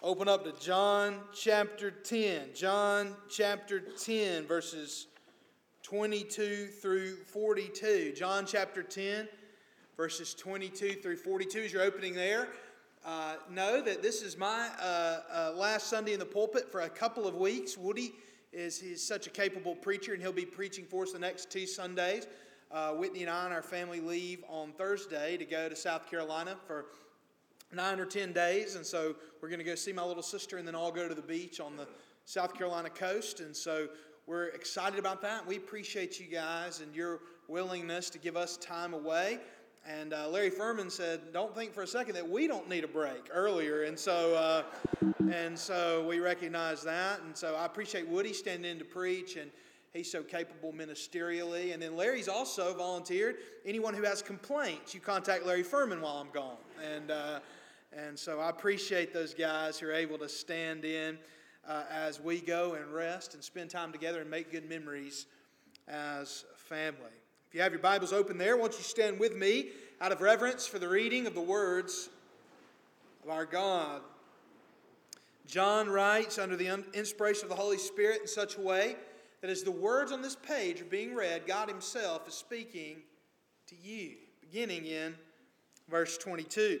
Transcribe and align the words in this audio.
Open 0.00 0.28
up 0.28 0.44
to 0.44 0.64
John 0.64 1.16
chapter 1.34 1.90
10. 1.90 2.50
John 2.54 3.16
chapter 3.28 3.80
10, 3.80 4.46
verses 4.46 5.08
22 5.82 6.68
through 6.80 7.16
42. 7.16 8.12
John 8.16 8.46
chapter 8.46 8.84
10, 8.84 9.26
verses 9.96 10.34
22 10.34 11.00
through 11.02 11.16
42 11.16 11.58
is 11.58 11.72
your 11.72 11.82
opening 11.82 12.14
there. 12.14 12.46
Uh, 13.04 13.34
know 13.50 13.82
that 13.82 14.00
this 14.00 14.22
is 14.22 14.38
my 14.38 14.70
uh, 14.80 15.20
uh, 15.32 15.52
last 15.56 15.88
Sunday 15.88 16.12
in 16.12 16.20
the 16.20 16.24
pulpit 16.24 16.70
for 16.70 16.82
a 16.82 16.88
couple 16.88 17.26
of 17.26 17.34
weeks. 17.34 17.76
Woody 17.76 18.12
is 18.52 18.80
he's 18.80 19.04
such 19.04 19.26
a 19.26 19.30
capable 19.30 19.74
preacher, 19.74 20.12
and 20.12 20.22
he'll 20.22 20.30
be 20.30 20.46
preaching 20.46 20.84
for 20.84 21.02
us 21.02 21.10
the 21.10 21.18
next 21.18 21.50
two 21.50 21.66
Sundays. 21.66 22.28
Uh, 22.70 22.92
Whitney 22.92 23.22
and 23.22 23.30
I 23.30 23.46
and 23.46 23.52
our 23.52 23.62
family 23.62 23.98
leave 23.98 24.44
on 24.48 24.70
Thursday 24.74 25.36
to 25.36 25.44
go 25.44 25.68
to 25.68 25.74
South 25.74 26.08
Carolina 26.08 26.54
for 26.68 26.86
nine 27.72 28.00
or 28.00 28.06
ten 28.06 28.32
days, 28.32 28.76
and 28.76 28.84
so 28.84 29.14
we're 29.40 29.48
going 29.48 29.58
to 29.58 29.64
go 29.64 29.74
see 29.74 29.92
my 29.92 30.04
little 30.04 30.22
sister, 30.22 30.56
and 30.56 30.66
then 30.66 30.74
I'll 30.74 30.90
go 30.90 31.08
to 31.08 31.14
the 31.14 31.22
beach 31.22 31.60
on 31.60 31.76
the 31.76 31.86
South 32.24 32.54
Carolina 32.54 32.90
coast, 32.90 33.40
and 33.40 33.54
so 33.54 33.88
we're 34.26 34.48
excited 34.48 34.98
about 34.98 35.22
that. 35.22 35.46
We 35.46 35.56
appreciate 35.56 36.20
you 36.20 36.26
guys 36.26 36.80
and 36.80 36.94
your 36.94 37.20
willingness 37.46 38.10
to 38.10 38.18
give 38.18 38.36
us 38.36 38.56
time 38.58 38.92
away. 38.92 39.38
And 39.86 40.12
uh, 40.12 40.28
Larry 40.28 40.50
Furman 40.50 40.90
said, 40.90 41.32
"Don't 41.32 41.54
think 41.54 41.72
for 41.72 41.82
a 41.82 41.86
second 41.86 42.14
that 42.14 42.28
we 42.28 42.46
don't 42.46 42.68
need 42.68 42.84
a 42.84 42.88
break." 42.88 43.28
Earlier, 43.32 43.84
and 43.84 43.98
so 43.98 44.34
uh, 44.34 44.62
and 45.32 45.58
so 45.58 46.06
we 46.06 46.20
recognize 46.20 46.82
that, 46.82 47.20
and 47.22 47.36
so 47.36 47.54
I 47.54 47.64
appreciate 47.64 48.06
Woody 48.06 48.32
standing 48.32 48.70
in 48.70 48.78
to 48.78 48.84
preach 48.84 49.36
and 49.36 49.50
He's 49.94 50.10
so 50.10 50.22
capable 50.22 50.72
ministerially. 50.72 51.72
And 51.72 51.82
then 51.82 51.96
Larry's 51.96 52.28
also 52.28 52.74
volunteered. 52.74 53.36
Anyone 53.64 53.94
who 53.94 54.02
has 54.02 54.22
complaints, 54.22 54.94
you 54.94 55.00
contact 55.00 55.46
Larry 55.46 55.62
Furman 55.62 56.00
while 56.00 56.18
I'm 56.18 56.30
gone. 56.30 56.58
And, 56.94 57.10
uh, 57.10 57.40
and 57.92 58.18
so 58.18 58.40
I 58.40 58.50
appreciate 58.50 59.14
those 59.14 59.32
guys 59.32 59.78
who 59.78 59.88
are 59.88 59.92
able 59.92 60.18
to 60.18 60.28
stand 60.28 60.84
in 60.84 61.18
uh, 61.66 61.84
as 61.90 62.20
we 62.20 62.40
go 62.40 62.74
and 62.74 62.92
rest 62.92 63.34
and 63.34 63.42
spend 63.42 63.70
time 63.70 63.92
together 63.92 64.20
and 64.20 64.30
make 64.30 64.52
good 64.52 64.68
memories 64.68 65.26
as 65.86 66.44
family. 66.56 67.00
If 67.48 67.54
you 67.54 67.62
have 67.62 67.72
your 67.72 67.80
Bibles 67.80 68.12
open 68.12 68.36
there, 68.36 68.58
won't 68.58 68.74
you 68.74 68.84
stand 68.84 69.18
with 69.18 69.34
me 69.34 69.70
out 70.02 70.12
of 70.12 70.20
reverence 70.20 70.66
for 70.66 70.78
the 70.78 70.88
reading 70.88 71.26
of 71.26 71.34
the 71.34 71.40
words 71.40 72.10
of 73.24 73.30
our 73.30 73.46
God? 73.46 74.02
John 75.46 75.88
writes 75.88 76.38
under 76.38 76.56
the 76.56 76.84
inspiration 76.92 77.44
of 77.44 77.48
the 77.48 77.56
Holy 77.56 77.78
Spirit 77.78 78.20
in 78.20 78.28
such 78.28 78.58
a 78.58 78.60
way 78.60 78.96
that 79.40 79.48
as 79.50 79.62
the 79.62 79.70
words 79.70 80.12
on 80.12 80.20
this 80.20 80.36
page 80.36 80.82
are 80.82 80.84
being 80.86 81.14
read, 81.14 81.46
God 81.46 81.70
Himself 81.70 82.28
is 82.28 82.34
speaking 82.34 82.98
to 83.68 83.74
you, 83.82 84.16
beginning 84.42 84.84
in 84.84 85.14
verse 85.88 86.18
22. 86.18 86.80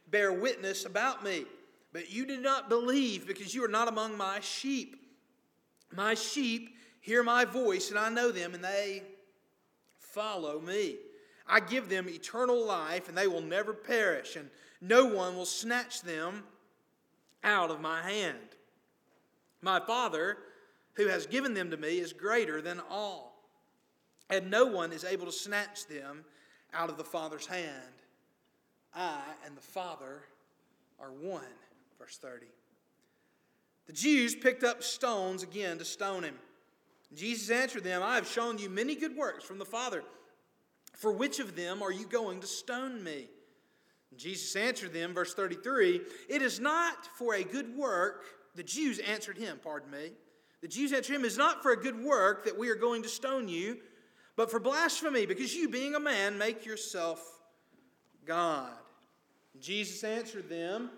bear 0.11 0.31
witness 0.31 0.85
about 0.85 1.23
me. 1.23 1.45
But 1.93 2.11
you 2.11 2.25
do 2.25 2.39
not 2.39 2.69
believe 2.69 3.27
because 3.27 3.53
you 3.55 3.63
are 3.63 3.69
not 3.69 3.87
among 3.87 4.17
my 4.17 4.39
sheep. 4.39 4.97
My 5.93 6.13
sheep 6.13 6.75
hear 7.01 7.23
my 7.23 7.43
voice, 7.43 7.89
and 7.89 7.99
I 7.99 8.09
know 8.09 8.31
them, 8.31 8.53
and 8.53 8.63
they 8.63 9.03
follow 9.97 10.59
me. 10.59 10.97
I 11.47 11.59
give 11.59 11.89
them 11.89 12.07
eternal 12.07 12.65
life, 12.65 13.09
and 13.09 13.17
they 13.17 13.27
will 13.27 13.41
never 13.41 13.73
perish, 13.73 14.35
and 14.35 14.49
no 14.79 15.05
one 15.05 15.35
will 15.35 15.45
snatch 15.45 16.01
them 16.01 16.43
out 17.43 17.71
of 17.71 17.81
my 17.81 18.01
hand. 18.01 18.37
My 19.61 19.79
Father 19.79 20.37
who 20.93 21.07
has 21.07 21.25
given 21.25 21.53
them 21.53 21.71
to 21.71 21.77
me 21.77 21.99
is 21.99 22.13
greater 22.13 22.61
than 22.61 22.81
all, 22.89 23.43
and 24.29 24.49
no 24.49 24.65
one 24.65 24.91
is 24.91 25.03
able 25.03 25.25
to 25.25 25.31
snatch 25.31 25.87
them 25.87 26.23
out 26.73 26.89
of 26.89 26.97
the 26.97 27.03
Father's 27.03 27.47
hand. 27.47 28.00
I 28.93 29.21
and 29.45 29.55
the 29.55 29.61
Father 29.61 30.23
are 30.99 31.11
one. 31.11 31.43
Verse 31.99 32.17
30. 32.17 32.45
The 33.87 33.93
Jews 33.93 34.35
picked 34.35 34.63
up 34.63 34.83
stones 34.83 35.43
again 35.43 35.77
to 35.77 35.85
stone 35.85 36.23
him. 36.23 36.35
Jesus 37.13 37.49
answered 37.49 37.83
them, 37.83 38.01
I 38.03 38.15
have 38.15 38.27
shown 38.27 38.57
you 38.57 38.69
many 38.69 38.95
good 38.95 39.15
works 39.15 39.43
from 39.43 39.59
the 39.59 39.65
Father. 39.65 40.03
For 40.95 41.11
which 41.11 41.39
of 41.39 41.55
them 41.55 41.81
are 41.81 41.91
you 41.91 42.05
going 42.05 42.39
to 42.41 42.47
stone 42.47 43.03
me? 43.03 43.27
Jesus 44.15 44.55
answered 44.55 44.93
them, 44.93 45.13
verse 45.13 45.33
33 45.33 46.01
It 46.29 46.41
is 46.41 46.59
not 46.59 47.07
for 47.17 47.33
a 47.33 47.43
good 47.43 47.75
work, 47.75 48.25
the 48.55 48.63
Jews 48.63 48.99
answered 48.99 49.37
him, 49.37 49.59
pardon 49.63 49.89
me 49.89 50.11
the 50.61 50.67
Jews 50.67 50.93
answered 50.93 51.15
him, 51.15 51.25
Is 51.25 51.37
not 51.37 51.63
for 51.63 51.71
a 51.71 51.77
good 51.77 52.01
work 52.01 52.45
that 52.45 52.57
we 52.57 52.69
are 52.69 52.75
going 52.75 53.01
to 53.03 53.09
stone 53.09 53.47
you, 53.47 53.79
but 54.35 54.49
for 54.49 54.59
blasphemy, 54.59 55.25
because 55.25 55.53
you, 55.53 55.67
being 55.67 55.95
a 55.95 55.99
man, 55.99 56.37
make 56.37 56.65
yourself 56.65 57.19
God. 58.25 58.71
Jesus 59.61 60.03
answered 60.03 60.49
them, 60.49 60.89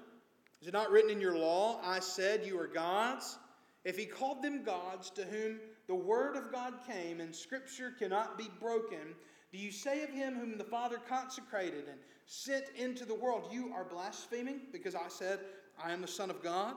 Is 0.62 0.68
it 0.68 0.74
not 0.74 0.90
written 0.90 1.12
in 1.12 1.22
your 1.22 1.38
law, 1.38 1.80
I 1.84 2.00
said 2.00 2.46
you 2.46 2.60
are 2.60 2.68
gods? 2.68 3.38
If 3.84 3.98
he 3.98 4.06
called 4.06 4.42
them 4.42 4.64
gods 4.64 5.10
to 5.12 5.26
whom 5.26 5.60
the 5.88 5.96
word 5.96 6.38
of 6.38 6.52
God 6.52 6.76
came 6.88 7.20
and 7.20 7.36
scripture 7.36 7.94
cannot 8.00 8.38
be 8.38 8.50
broken, 8.62 9.16
do 9.52 9.58
you 9.58 9.72
say 9.72 10.04
of 10.04 10.10
him 10.10 10.36
whom 10.36 10.58
the 10.58 10.64
Father 10.64 10.98
consecrated 11.10 11.90
and 11.90 12.00
sent 12.26 12.66
into 12.78 13.06
the 13.06 13.14
world, 13.14 13.50
You 13.52 13.74
are 13.74 13.84
blaspheming 13.84 14.62
because 14.72 14.96
I 14.96 15.10
said, 15.10 15.40
I 15.84 15.92
am 15.92 16.02
the 16.02 16.08
Son 16.08 16.30
of 16.30 16.42
God? 16.42 16.76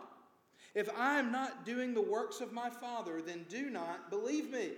If 0.75 0.91
I 0.99 1.19
am 1.19 1.31
not 1.31 1.65
doing 1.65 1.95
the 1.95 2.03
works 2.03 2.41
of 2.41 2.53
my 2.53 2.69
Father, 2.69 3.23
then 3.23 3.47
do 3.49 3.71
not 3.71 4.11
believe 4.11 4.51
me. 4.51 4.73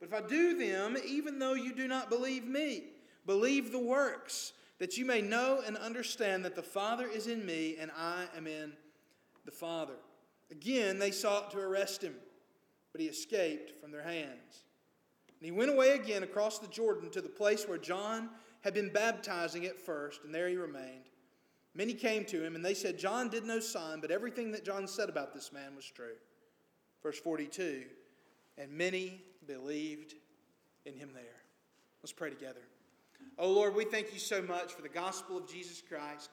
But 0.00 0.08
if 0.08 0.14
I 0.14 0.26
do 0.26 0.58
them, 0.58 0.96
even 1.06 1.38
though 1.38 1.54
you 1.54 1.74
do 1.74 1.86
not 1.86 2.10
believe 2.10 2.46
me, 2.46 2.84
believe 3.26 3.70
the 3.70 3.78
works, 3.78 4.52
that 4.78 4.96
you 4.96 5.04
may 5.04 5.22
know 5.22 5.62
and 5.66 5.76
understand 5.76 6.44
that 6.44 6.54
the 6.54 6.62
Father 6.62 7.06
is 7.06 7.26
in 7.26 7.44
me 7.46 7.76
and 7.80 7.90
I 7.96 8.24
am 8.36 8.46
in 8.46 8.72
the 9.44 9.50
Father. 9.50 9.94
Again, 10.50 10.98
they 10.98 11.10
sought 11.10 11.50
to 11.52 11.58
arrest 11.58 12.02
him, 12.02 12.14
but 12.92 13.00
he 13.00 13.06
escaped 13.06 13.80
from 13.80 13.90
their 13.90 14.02
hands. 14.02 14.64
And 15.40 15.44
he 15.44 15.50
went 15.50 15.70
away 15.70 15.90
again 15.90 16.22
across 16.22 16.58
the 16.58 16.68
Jordan 16.68 17.10
to 17.10 17.20
the 17.20 17.28
place 17.28 17.66
where 17.66 17.78
John 17.78 18.30
had 18.62 18.74
been 18.74 18.92
baptizing 18.92 19.64
at 19.66 19.80
first, 19.80 20.20
and 20.24 20.34
there 20.34 20.48
he 20.48 20.56
remained. 20.56 21.04
Many 21.74 21.92
came 21.92 22.24
to 22.26 22.42
him, 22.42 22.54
and 22.54 22.64
they 22.64 22.74
said, 22.74 22.98
John 22.98 23.28
did 23.28 23.44
no 23.44 23.60
sign, 23.60 24.00
but 24.00 24.10
everything 24.10 24.50
that 24.52 24.64
John 24.64 24.88
said 24.88 25.08
about 25.08 25.34
this 25.34 25.52
man 25.52 25.76
was 25.76 25.84
true. 25.84 26.16
Verse 27.02 27.18
42 27.20 27.84
And 28.56 28.72
many 28.72 29.22
believed 29.46 30.14
in 30.86 30.94
him 30.94 31.10
there. 31.12 31.42
Let's 32.02 32.12
pray 32.12 32.30
together. 32.30 32.62
Oh 33.38 33.50
Lord, 33.52 33.74
we 33.74 33.84
thank 33.84 34.14
you 34.14 34.18
so 34.18 34.40
much 34.40 34.72
for 34.72 34.80
the 34.80 34.88
gospel 34.88 35.36
of 35.36 35.46
Jesus 35.50 35.82
Christ. 35.86 36.30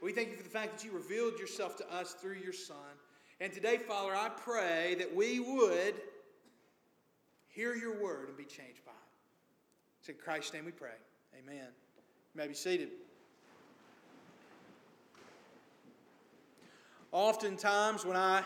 We 0.00 0.12
thank 0.12 0.30
you 0.30 0.36
for 0.36 0.44
the 0.44 0.48
fact 0.48 0.72
that 0.72 0.84
you 0.84 0.92
revealed 0.92 1.36
yourself 1.38 1.76
to 1.78 1.92
us 1.92 2.12
through 2.12 2.36
your 2.44 2.52
Son. 2.52 2.76
And 3.40 3.52
today, 3.52 3.76
Father, 3.76 4.14
I 4.14 4.28
pray 4.28 4.94
that 5.00 5.12
we 5.12 5.40
would 5.40 5.94
hear 7.48 7.74
your 7.74 8.00
word 8.00 8.28
and 8.28 8.36
be 8.36 8.44
changed 8.44 8.84
by 8.84 8.92
it. 8.92 8.96
It's 9.98 10.08
in 10.08 10.14
Christ's 10.14 10.52
name 10.52 10.64
we 10.64 10.70
pray. 10.70 10.90
Amen. 11.36 11.66
You 12.34 12.40
may 12.40 12.46
be 12.46 12.54
seated. 12.54 12.90
Oftentimes, 17.10 18.04
when 18.04 18.16
I 18.16 18.44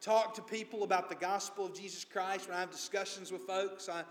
talk 0.00 0.34
to 0.34 0.42
people 0.42 0.82
about 0.82 1.08
the 1.08 1.14
gospel 1.14 1.66
of 1.66 1.74
Jesus 1.74 2.04
Christ, 2.04 2.48
when 2.48 2.56
I 2.56 2.60
have 2.60 2.72
discussions 2.72 3.30
with 3.30 3.42
folks, 3.42 3.88
I, 3.88 4.02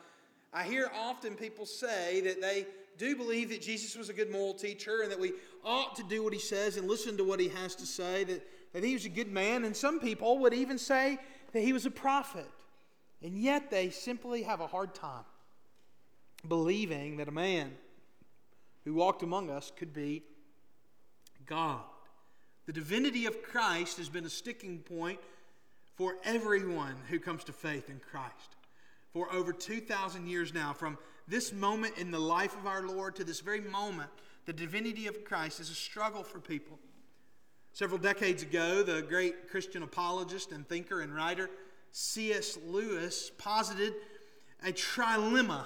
I 0.53 0.63
hear 0.63 0.89
often 0.95 1.35
people 1.35 1.65
say 1.65 2.21
that 2.21 2.39
they 2.41 2.67
do 2.97 3.15
believe 3.15 3.49
that 3.49 3.61
Jesus 3.61 3.95
was 3.95 4.09
a 4.09 4.13
good 4.13 4.31
moral 4.31 4.53
teacher 4.53 5.01
and 5.01 5.11
that 5.11 5.19
we 5.19 5.33
ought 5.63 5.95
to 5.95 6.03
do 6.03 6.23
what 6.23 6.33
he 6.33 6.39
says 6.39 6.77
and 6.77 6.87
listen 6.87 7.17
to 7.17 7.23
what 7.23 7.39
he 7.39 7.47
has 7.49 7.75
to 7.75 7.85
say, 7.85 8.23
that, 8.23 8.45
that 8.73 8.83
he 8.83 8.93
was 8.93 9.05
a 9.05 9.09
good 9.09 9.31
man. 9.31 9.63
And 9.63 9.75
some 9.75 9.99
people 9.99 10.39
would 10.39 10.53
even 10.53 10.77
say 10.77 11.17
that 11.51 11.61
he 11.61 11.73
was 11.73 11.85
a 11.85 11.91
prophet. 11.91 12.49
And 13.21 13.37
yet 13.37 13.71
they 13.71 13.89
simply 13.89 14.43
have 14.43 14.59
a 14.59 14.67
hard 14.67 14.93
time 14.93 15.23
believing 16.47 17.17
that 17.17 17.27
a 17.27 17.31
man 17.31 17.71
who 18.83 18.93
walked 18.93 19.23
among 19.23 19.49
us 19.49 19.71
could 19.75 19.93
be 19.93 20.23
God. 21.45 21.81
The 22.65 22.73
divinity 22.73 23.25
of 23.25 23.41
Christ 23.43 23.97
has 23.97 24.09
been 24.09 24.25
a 24.25 24.29
sticking 24.29 24.79
point 24.79 25.19
for 25.95 26.15
everyone 26.23 26.95
who 27.09 27.19
comes 27.19 27.43
to 27.45 27.53
faith 27.53 27.89
in 27.89 27.99
Christ. 27.99 28.55
For 29.13 29.31
over 29.31 29.53
2,000 29.53 30.27
years 30.27 30.53
now, 30.53 30.73
from 30.73 30.97
this 31.27 31.53
moment 31.53 31.97
in 31.97 32.11
the 32.11 32.19
life 32.19 32.55
of 32.57 32.67
our 32.67 32.85
Lord 32.85 33.15
to 33.15 33.23
this 33.23 33.39
very 33.39 33.61
moment, 33.61 34.09
the 34.45 34.53
divinity 34.53 35.07
of 35.07 35.23
Christ 35.23 35.59
is 35.59 35.69
a 35.69 35.75
struggle 35.75 36.23
for 36.23 36.39
people. 36.39 36.79
Several 37.71 37.97
decades 37.97 38.43
ago, 38.43 38.83
the 38.83 39.01
great 39.01 39.49
Christian 39.49 39.83
apologist 39.83 40.51
and 40.51 40.67
thinker 40.67 41.01
and 41.01 41.15
writer 41.15 41.49
C.S. 41.91 42.57
Lewis 42.67 43.31
posited 43.37 43.93
a 44.63 44.71
trilemma. 44.71 45.65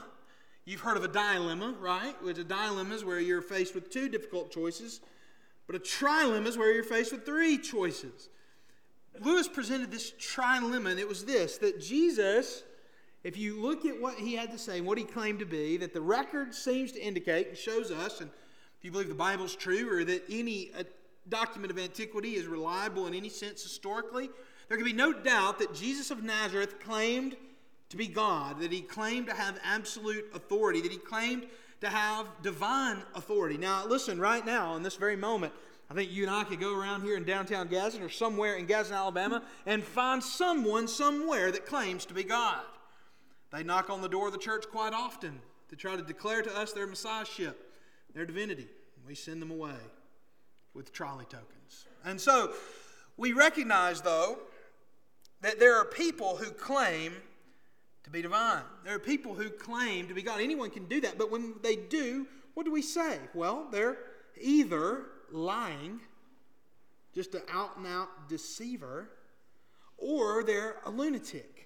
You've 0.65 0.81
heard 0.81 0.97
of 0.97 1.03
a 1.03 1.07
dilemma, 1.07 1.75
right? 1.79 2.21
Which 2.21 2.37
a 2.37 2.43
dilemma 2.43 2.93
is 2.93 3.05
where 3.05 3.19
you're 3.19 3.41
faced 3.41 3.73
with 3.73 3.89
two 3.89 4.09
difficult 4.09 4.51
choices, 4.51 4.99
but 5.65 5.75
a 5.75 5.79
trilemma 5.79 6.47
is 6.47 6.57
where 6.57 6.73
you're 6.73 6.83
faced 6.83 7.13
with 7.13 7.25
three 7.25 7.57
choices. 7.57 8.29
Lewis 9.21 9.47
presented 9.47 9.89
this 9.89 10.11
trilemma, 10.11 10.91
and 10.91 10.99
it 10.99 11.07
was 11.07 11.25
this 11.25 11.57
that 11.59 11.79
Jesus, 11.79 12.63
if 13.27 13.35
you 13.35 13.61
look 13.61 13.83
at 13.83 13.99
what 13.99 14.15
he 14.15 14.35
had 14.35 14.51
to 14.53 14.57
say 14.57 14.77
and 14.77 14.87
what 14.87 14.97
he 14.97 15.03
claimed 15.03 15.39
to 15.39 15.45
be, 15.45 15.75
that 15.75 15.93
the 15.93 15.99
record 15.99 16.55
seems 16.55 16.93
to 16.93 17.01
indicate 17.01 17.49
and 17.49 17.57
shows 17.57 17.91
us, 17.91 18.21
and 18.21 18.29
if 18.79 18.85
you 18.85 18.89
believe 18.89 19.09
the 19.09 19.15
Bible's 19.15 19.53
true 19.53 19.91
or 19.91 20.05
that 20.05 20.23
any 20.29 20.71
uh, 20.79 20.83
document 21.27 21.69
of 21.69 21.77
antiquity 21.77 22.35
is 22.35 22.47
reliable 22.47 23.05
in 23.05 23.13
any 23.13 23.27
sense 23.27 23.61
historically, 23.61 24.29
there 24.69 24.77
can 24.77 24.85
be 24.85 24.93
no 24.93 25.11
doubt 25.11 25.59
that 25.59 25.75
Jesus 25.75 26.09
of 26.09 26.23
Nazareth 26.23 26.79
claimed 26.79 27.35
to 27.89 27.97
be 27.97 28.07
God, 28.07 28.61
that 28.61 28.71
he 28.71 28.79
claimed 28.79 29.27
to 29.27 29.33
have 29.33 29.59
absolute 29.61 30.23
authority, 30.33 30.79
that 30.79 30.91
he 30.93 30.97
claimed 30.97 31.47
to 31.81 31.89
have 31.89 32.27
divine 32.43 33.03
authority. 33.13 33.57
Now, 33.57 33.85
listen, 33.85 34.21
right 34.21 34.45
now, 34.45 34.77
in 34.77 34.83
this 34.83 34.95
very 34.95 35.17
moment, 35.17 35.51
I 35.91 35.93
think 35.95 36.13
you 36.13 36.23
and 36.23 36.31
I 36.31 36.45
could 36.45 36.61
go 36.61 36.73
around 36.73 37.01
here 37.01 37.17
in 37.17 37.25
downtown 37.25 37.67
Gadsden 37.67 38.01
or 38.01 38.09
somewhere 38.09 38.55
in 38.55 38.67
Gadsden, 38.67 38.95
Alabama, 38.95 39.43
and 39.65 39.83
find 39.83 40.23
someone 40.23 40.87
somewhere 40.87 41.51
that 41.51 41.65
claims 41.65 42.05
to 42.05 42.13
be 42.13 42.23
God. 42.23 42.61
They 43.51 43.63
knock 43.63 43.89
on 43.89 44.01
the 44.01 44.09
door 44.09 44.27
of 44.27 44.33
the 44.33 44.39
church 44.39 44.65
quite 44.69 44.93
often 44.93 45.39
to 45.69 45.75
try 45.75 45.95
to 45.95 46.01
declare 46.01 46.41
to 46.41 46.57
us 46.57 46.73
their 46.73 46.87
messiahship, 46.87 47.73
their 48.13 48.25
divinity. 48.25 48.67
We 49.07 49.15
send 49.15 49.41
them 49.41 49.51
away 49.51 49.75
with 50.73 50.91
trolley 50.91 51.25
tokens. 51.25 51.85
And 52.03 52.19
so 52.19 52.51
we 53.15 53.33
recognize, 53.33 54.01
though, 54.01 54.39
that 55.41 55.59
there 55.59 55.75
are 55.77 55.85
people 55.85 56.37
who 56.37 56.51
claim 56.51 57.13
to 58.03 58.09
be 58.09 58.21
divine. 58.21 58.63
There 58.85 58.95
are 58.95 58.99
people 58.99 59.33
who 59.33 59.49
claim 59.49 60.07
to 60.07 60.13
be 60.13 60.21
God. 60.21 60.39
Anyone 60.39 60.69
can 60.69 60.85
do 60.85 61.01
that, 61.01 61.17
but 61.17 61.31
when 61.31 61.55
they 61.61 61.75
do, 61.75 62.27
what 62.53 62.65
do 62.65 62.71
we 62.71 62.81
say? 62.81 63.19
Well, 63.33 63.67
they're 63.71 63.97
either 64.39 65.05
lying, 65.31 65.99
just 67.13 67.35
an 67.35 67.41
out 67.51 67.77
and 67.77 67.85
out 67.85 68.29
deceiver, 68.29 69.09
or 69.97 70.43
they're 70.43 70.77
a 70.85 70.89
lunatic. 70.89 71.56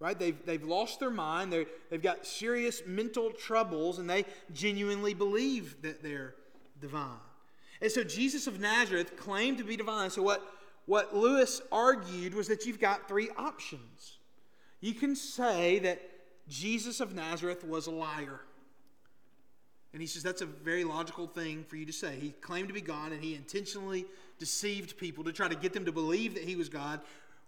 Right? 0.00 0.18
They've, 0.18 0.44
they've 0.46 0.64
lost 0.64 0.98
their 0.98 1.10
mind. 1.10 1.52
they 1.52 1.66
they've 1.90 2.02
got 2.02 2.26
serious 2.26 2.82
mental 2.86 3.30
troubles, 3.30 3.98
and 3.98 4.08
they 4.08 4.24
genuinely 4.52 5.14
believe 5.14 5.82
that 5.82 6.02
they're 6.02 6.34
divine. 6.80 7.18
And 7.82 7.92
so 7.92 8.02
Jesus 8.02 8.46
of 8.46 8.60
Nazareth 8.60 9.16
claimed 9.16 9.58
to 9.58 9.64
be 9.64 9.76
divine. 9.76 10.10
So 10.10 10.22
what, 10.22 10.42
what 10.86 11.14
Lewis 11.14 11.60
argued 11.70 12.34
was 12.34 12.48
that 12.48 12.66
you've 12.66 12.80
got 12.80 13.08
three 13.08 13.30
options. 13.36 14.18
You 14.80 14.94
can 14.94 15.14
say 15.14 15.78
that 15.80 16.00
Jesus 16.48 17.00
of 17.00 17.14
Nazareth 17.14 17.64
was 17.64 17.86
a 17.86 17.90
liar. 17.90 18.40
And 19.92 20.00
he 20.00 20.06
says 20.06 20.22
that's 20.22 20.42
a 20.42 20.46
very 20.46 20.84
logical 20.84 21.26
thing 21.26 21.64
for 21.64 21.76
you 21.76 21.86
to 21.86 21.92
say. 21.92 22.16
He 22.16 22.30
claimed 22.30 22.68
to 22.68 22.74
be 22.74 22.80
God 22.80 23.12
and 23.12 23.22
he 23.22 23.34
intentionally 23.34 24.06
deceived 24.38 24.96
people 24.96 25.24
to 25.24 25.32
try 25.32 25.48
to 25.48 25.54
get 25.54 25.72
them 25.72 25.84
to 25.84 25.92
believe 25.92 26.34
that 26.34 26.44
he 26.44 26.56
was 26.56 26.68
God 26.68 27.00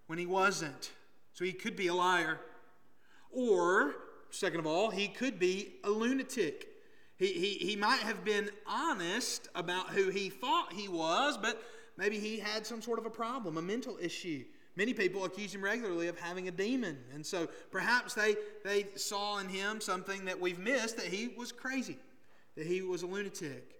when 0.07 0.19
he 0.19 0.27
wasn't. 0.27 0.91
So 1.33 1.45
he 1.45 1.53
could 1.53 1.77
be 1.77 1.87
a 1.87 1.95
liar. 1.95 2.39
Or, 3.31 3.95
second 4.31 4.61
of 4.61 4.67
all, 4.67 4.91
he 4.91 5.09
could 5.09 5.39
be 5.39 5.75
a 5.85 5.91
lunatic. 5.91 6.69
He, 7.17 7.33
he, 7.33 7.67
he 7.67 7.77
might 7.77 8.01
have 8.01 8.25
been 8.25 8.51
honest 8.67 9.49
about 9.55 9.91
who 9.91 10.11
he 10.11 10.29
thought 10.29 10.73
he 10.73 10.89
was, 10.89 11.39
but 11.39 11.63
maybe 11.97 12.19
he 12.19 12.39
had 12.39 12.67
some 12.67 12.83
sort 12.83 12.99
of 12.99 13.07
a 13.07 13.11
problem, 13.11 13.57
a 13.57 13.63
mental 13.63 13.97
issue. 14.01 14.45
Many 14.75 14.95
people 14.95 15.25
accuse 15.25 15.55
him 15.55 15.63
regularly 15.63 16.09
of 16.09 16.19
having 16.19 16.49
a 16.49 16.51
demon. 16.51 16.99
And 17.15 17.25
so 17.25 17.49
perhaps 17.71 18.15
they, 18.15 18.37
they 18.65 18.87
saw 18.97 19.39
in 19.39 19.49
him 19.49 19.81
something 19.81 20.25
that 20.25 20.41
we've 20.41 20.59
missed 20.59 20.97
that 20.97 21.07
he 21.07 21.29
was 21.29 21.53
crazy, 21.53 21.99
that 22.57 22.67
he 22.67 22.83
was 22.83 23.03
a 23.03 23.07
lunatic. 23.07 23.77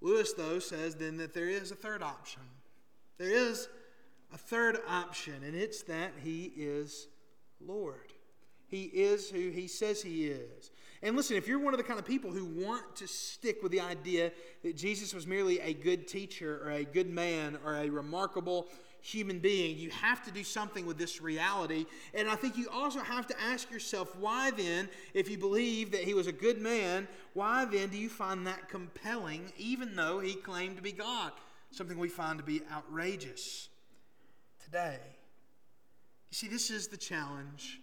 Lewis, 0.00 0.34
though, 0.34 0.58
says 0.58 0.94
then 0.94 1.16
that 1.16 1.32
there 1.32 1.48
is 1.48 1.70
a 1.70 1.74
third 1.74 2.02
option. 2.02 2.42
There 3.16 3.30
is 3.30 3.68
a 4.34 4.36
third 4.36 4.78
option, 4.88 5.34
and 5.44 5.54
it's 5.54 5.82
that 5.84 6.10
he 6.22 6.52
is 6.56 7.06
Lord. 7.64 8.12
He 8.66 8.82
is 8.82 9.30
who 9.30 9.50
he 9.50 9.68
says 9.68 10.02
he 10.02 10.26
is. 10.26 10.72
And 11.02 11.14
listen, 11.14 11.36
if 11.36 11.46
you're 11.46 11.60
one 11.60 11.72
of 11.72 11.78
the 11.78 11.84
kind 11.84 12.00
of 12.00 12.04
people 12.04 12.32
who 12.32 12.44
want 12.44 12.96
to 12.96 13.06
stick 13.06 13.62
with 13.62 13.70
the 13.70 13.80
idea 13.80 14.32
that 14.64 14.76
Jesus 14.76 15.14
was 15.14 15.26
merely 15.26 15.60
a 15.60 15.72
good 15.72 16.08
teacher 16.08 16.60
or 16.64 16.72
a 16.72 16.84
good 16.84 17.08
man 17.08 17.56
or 17.64 17.76
a 17.76 17.88
remarkable 17.88 18.66
human 19.02 19.38
being, 19.38 19.78
you 19.78 19.90
have 19.90 20.24
to 20.24 20.32
do 20.32 20.42
something 20.42 20.84
with 20.84 20.98
this 20.98 21.20
reality. 21.20 21.86
And 22.12 22.28
I 22.28 22.34
think 22.34 22.56
you 22.56 22.68
also 22.72 23.00
have 23.00 23.28
to 23.28 23.40
ask 23.40 23.70
yourself, 23.70 24.16
why 24.16 24.50
then, 24.50 24.88
if 25.12 25.30
you 25.30 25.38
believe 25.38 25.92
that 25.92 26.02
he 26.02 26.14
was 26.14 26.26
a 26.26 26.32
good 26.32 26.60
man, 26.60 27.06
why 27.34 27.66
then 27.66 27.90
do 27.90 27.98
you 27.98 28.08
find 28.08 28.48
that 28.48 28.68
compelling, 28.68 29.52
even 29.58 29.94
though 29.94 30.18
he 30.18 30.34
claimed 30.34 30.76
to 30.76 30.82
be 30.82 30.92
God? 30.92 31.30
Something 31.70 31.98
we 31.98 32.08
find 32.08 32.38
to 32.38 32.44
be 32.44 32.62
outrageous 32.72 33.68
today. 34.74 34.98
You 36.30 36.34
see, 36.34 36.48
this 36.48 36.68
is 36.68 36.88
the 36.88 36.96
challenge 36.96 37.78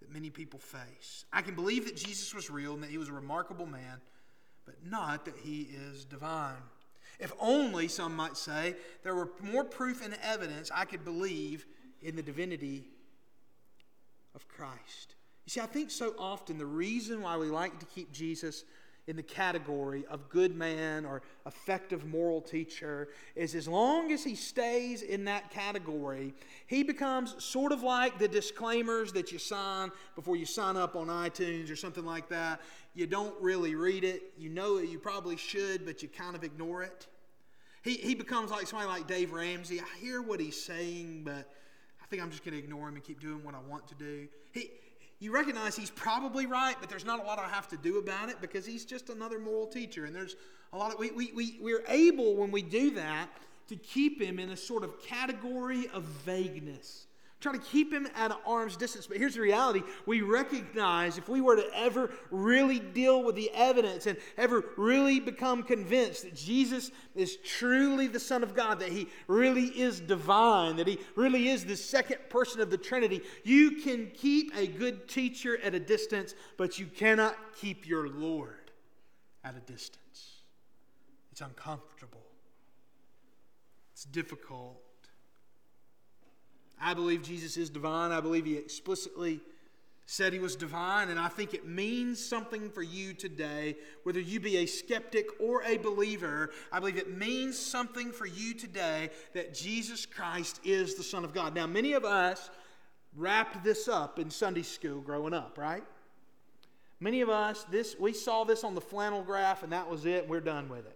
that 0.00 0.10
many 0.10 0.30
people 0.30 0.58
face. 0.58 1.26
I 1.30 1.42
can 1.42 1.54
believe 1.54 1.84
that 1.84 1.94
Jesus 1.94 2.34
was 2.34 2.48
real 2.48 2.72
and 2.72 2.82
that 2.82 2.90
he 2.90 2.96
was 2.96 3.10
a 3.10 3.12
remarkable 3.12 3.66
man, 3.66 4.00
but 4.64 4.76
not 4.82 5.26
that 5.26 5.34
he 5.36 5.68
is 5.90 6.06
divine. 6.06 6.54
If 7.20 7.34
only, 7.38 7.88
some 7.88 8.16
might 8.16 8.38
say, 8.38 8.76
there 9.02 9.14
were 9.14 9.28
more 9.42 9.62
proof 9.62 10.02
and 10.02 10.16
evidence 10.22 10.70
I 10.74 10.86
could 10.86 11.04
believe 11.04 11.66
in 12.00 12.16
the 12.16 12.22
divinity 12.22 12.86
of 14.34 14.48
Christ. 14.48 15.16
You 15.44 15.50
see, 15.50 15.60
I 15.60 15.66
think 15.66 15.90
so 15.90 16.14
often 16.18 16.56
the 16.56 16.64
reason 16.64 17.20
why 17.20 17.36
we 17.36 17.48
like 17.48 17.78
to 17.80 17.86
keep 17.86 18.10
Jesus 18.10 18.64
in 19.06 19.14
the 19.14 19.22
category 19.22 20.04
of 20.10 20.28
good 20.28 20.56
man 20.56 21.04
or 21.04 21.22
effective 21.46 22.04
moral 22.06 22.40
teacher 22.40 23.08
is 23.36 23.54
as 23.54 23.68
long 23.68 24.10
as 24.10 24.24
he 24.24 24.34
stays 24.34 25.02
in 25.02 25.24
that 25.24 25.50
category, 25.50 26.34
he 26.66 26.82
becomes 26.82 27.42
sort 27.42 27.70
of 27.70 27.82
like 27.82 28.18
the 28.18 28.26
disclaimers 28.26 29.12
that 29.12 29.30
you 29.30 29.38
sign 29.38 29.92
before 30.16 30.36
you 30.36 30.44
sign 30.44 30.76
up 30.76 30.96
on 30.96 31.06
iTunes 31.06 31.70
or 31.70 31.76
something 31.76 32.04
like 32.04 32.28
that. 32.28 32.60
You 32.94 33.06
don't 33.06 33.34
really 33.40 33.76
read 33.76 34.02
it. 34.02 34.32
You 34.36 34.48
know 34.48 34.78
that 34.78 34.88
you 34.88 34.98
probably 34.98 35.36
should, 35.36 35.86
but 35.86 36.02
you 36.02 36.08
kind 36.08 36.34
of 36.34 36.42
ignore 36.42 36.82
it. 36.82 37.06
He, 37.82 37.94
he 37.94 38.16
becomes 38.16 38.50
like 38.50 38.66
somebody 38.66 38.90
like 38.90 39.06
Dave 39.06 39.32
Ramsey. 39.32 39.80
I 39.80 39.98
hear 40.00 40.20
what 40.20 40.40
he's 40.40 40.60
saying, 40.60 41.22
but 41.24 41.48
I 42.02 42.06
think 42.08 42.20
I'm 42.20 42.30
just 42.30 42.44
going 42.44 42.54
to 42.54 42.58
ignore 42.58 42.88
him 42.88 42.96
and 42.96 43.04
keep 43.04 43.20
doing 43.20 43.44
what 43.44 43.54
I 43.54 43.60
want 43.68 43.86
to 43.88 43.94
do. 43.94 44.26
He, 44.52 44.70
you 45.18 45.32
recognize 45.32 45.76
he's 45.76 45.90
probably 45.90 46.46
right, 46.46 46.76
but 46.78 46.90
there's 46.90 47.04
not 47.04 47.22
a 47.22 47.26
lot 47.26 47.38
I 47.38 47.48
have 47.48 47.68
to 47.68 47.76
do 47.76 47.98
about 47.98 48.28
it 48.28 48.40
because 48.40 48.66
he's 48.66 48.84
just 48.84 49.08
another 49.08 49.38
moral 49.38 49.66
teacher. 49.66 50.04
And 50.04 50.14
there's 50.14 50.36
a 50.72 50.78
lot 50.78 50.92
of, 50.92 50.98
we, 50.98 51.10
we, 51.10 51.32
we, 51.34 51.58
we're 51.60 51.84
able, 51.88 52.36
when 52.36 52.50
we 52.50 52.62
do 52.62 52.90
that, 52.92 53.28
to 53.68 53.76
keep 53.76 54.20
him 54.20 54.38
in 54.38 54.50
a 54.50 54.56
sort 54.56 54.84
of 54.84 55.02
category 55.02 55.88
of 55.92 56.04
vagueness. 56.04 57.06
Try 57.38 57.52
to 57.52 57.58
keep 57.58 57.92
him 57.92 58.08
at 58.16 58.30
an 58.30 58.38
arm's 58.46 58.78
distance. 58.78 59.06
But 59.06 59.18
here's 59.18 59.34
the 59.34 59.42
reality 59.42 59.82
we 60.06 60.22
recognize 60.22 61.18
if 61.18 61.28
we 61.28 61.42
were 61.42 61.56
to 61.56 61.68
ever 61.74 62.10
really 62.30 62.78
deal 62.78 63.22
with 63.22 63.34
the 63.34 63.50
evidence 63.54 64.06
and 64.06 64.16
ever 64.38 64.64
really 64.78 65.20
become 65.20 65.62
convinced 65.62 66.22
that 66.22 66.34
Jesus 66.34 66.90
is 67.14 67.36
truly 67.36 68.06
the 68.06 68.18
Son 68.18 68.42
of 68.42 68.54
God, 68.54 68.80
that 68.80 68.88
he 68.88 69.08
really 69.28 69.66
is 69.66 70.00
divine, 70.00 70.76
that 70.76 70.86
he 70.86 70.98
really 71.14 71.50
is 71.50 71.66
the 71.66 71.76
second 71.76 72.18
person 72.30 72.62
of 72.62 72.70
the 72.70 72.78
Trinity, 72.78 73.20
you 73.44 73.82
can 73.82 74.10
keep 74.14 74.56
a 74.56 74.66
good 74.66 75.06
teacher 75.06 75.58
at 75.62 75.74
a 75.74 75.80
distance, 75.80 76.34
but 76.56 76.78
you 76.78 76.86
cannot 76.86 77.36
keep 77.60 77.86
your 77.86 78.08
Lord 78.08 78.70
at 79.44 79.54
a 79.54 79.60
distance. 79.60 80.42
It's 81.32 81.42
uncomfortable, 81.42 82.24
it's 83.92 84.04
difficult. 84.04 84.85
I 86.80 86.94
believe 86.94 87.22
Jesus 87.22 87.56
is 87.56 87.70
divine. 87.70 88.12
I 88.12 88.20
believe 88.20 88.44
he 88.44 88.56
explicitly 88.56 89.40
said 90.08 90.32
he 90.32 90.38
was 90.38 90.54
divine, 90.54 91.08
and 91.08 91.18
I 91.18 91.26
think 91.26 91.52
it 91.52 91.66
means 91.66 92.24
something 92.24 92.70
for 92.70 92.82
you 92.82 93.12
today, 93.12 93.76
whether 94.04 94.20
you 94.20 94.38
be 94.38 94.58
a 94.58 94.66
skeptic 94.66 95.26
or 95.40 95.64
a 95.64 95.78
believer. 95.78 96.50
I 96.70 96.78
believe 96.78 96.96
it 96.96 97.18
means 97.18 97.58
something 97.58 98.12
for 98.12 98.26
you 98.26 98.54
today 98.54 99.10
that 99.34 99.52
Jesus 99.52 100.06
Christ 100.06 100.60
is 100.64 100.94
the 100.94 101.02
Son 101.02 101.24
of 101.24 101.34
God. 101.34 101.56
Now, 101.56 101.66
many 101.66 101.94
of 101.94 102.04
us 102.04 102.50
wrapped 103.16 103.64
this 103.64 103.88
up 103.88 104.20
in 104.20 104.30
Sunday 104.30 104.62
school 104.62 105.00
growing 105.00 105.34
up, 105.34 105.58
right? 105.58 105.82
Many 107.00 107.20
of 107.20 107.28
us, 107.28 107.64
this 107.64 107.96
we 107.98 108.12
saw 108.12 108.44
this 108.44 108.62
on 108.62 108.76
the 108.76 108.80
flannel 108.80 109.22
graph, 109.22 109.64
and 109.64 109.72
that 109.72 109.90
was 109.90 110.06
it. 110.06 110.28
We're 110.28 110.40
done 110.40 110.68
with 110.68 110.86
it. 110.86 110.95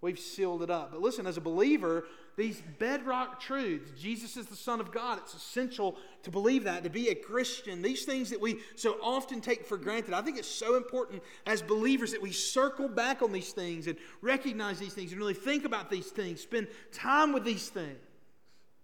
We've 0.00 0.18
sealed 0.18 0.62
it 0.62 0.70
up. 0.70 0.92
But 0.92 1.00
listen, 1.00 1.26
as 1.26 1.36
a 1.36 1.40
believer, 1.40 2.04
these 2.36 2.62
bedrock 2.78 3.40
truths, 3.40 3.90
Jesus 4.00 4.36
is 4.36 4.46
the 4.46 4.54
Son 4.54 4.80
of 4.80 4.92
God, 4.92 5.18
it's 5.18 5.34
essential 5.34 5.96
to 6.22 6.30
believe 6.30 6.64
that, 6.64 6.84
to 6.84 6.90
be 6.90 7.08
a 7.08 7.14
Christian. 7.16 7.82
These 7.82 8.04
things 8.04 8.30
that 8.30 8.40
we 8.40 8.60
so 8.76 8.96
often 9.02 9.40
take 9.40 9.66
for 9.66 9.76
granted, 9.76 10.14
I 10.14 10.22
think 10.22 10.38
it's 10.38 10.46
so 10.46 10.76
important 10.76 11.20
as 11.46 11.62
believers 11.62 12.12
that 12.12 12.22
we 12.22 12.30
circle 12.30 12.88
back 12.88 13.22
on 13.22 13.32
these 13.32 13.50
things 13.50 13.88
and 13.88 13.96
recognize 14.22 14.78
these 14.78 14.94
things 14.94 15.10
and 15.10 15.20
really 15.20 15.34
think 15.34 15.64
about 15.64 15.90
these 15.90 16.06
things, 16.06 16.40
spend 16.40 16.68
time 16.92 17.32
with 17.32 17.42
these 17.42 17.68
things, 17.68 17.98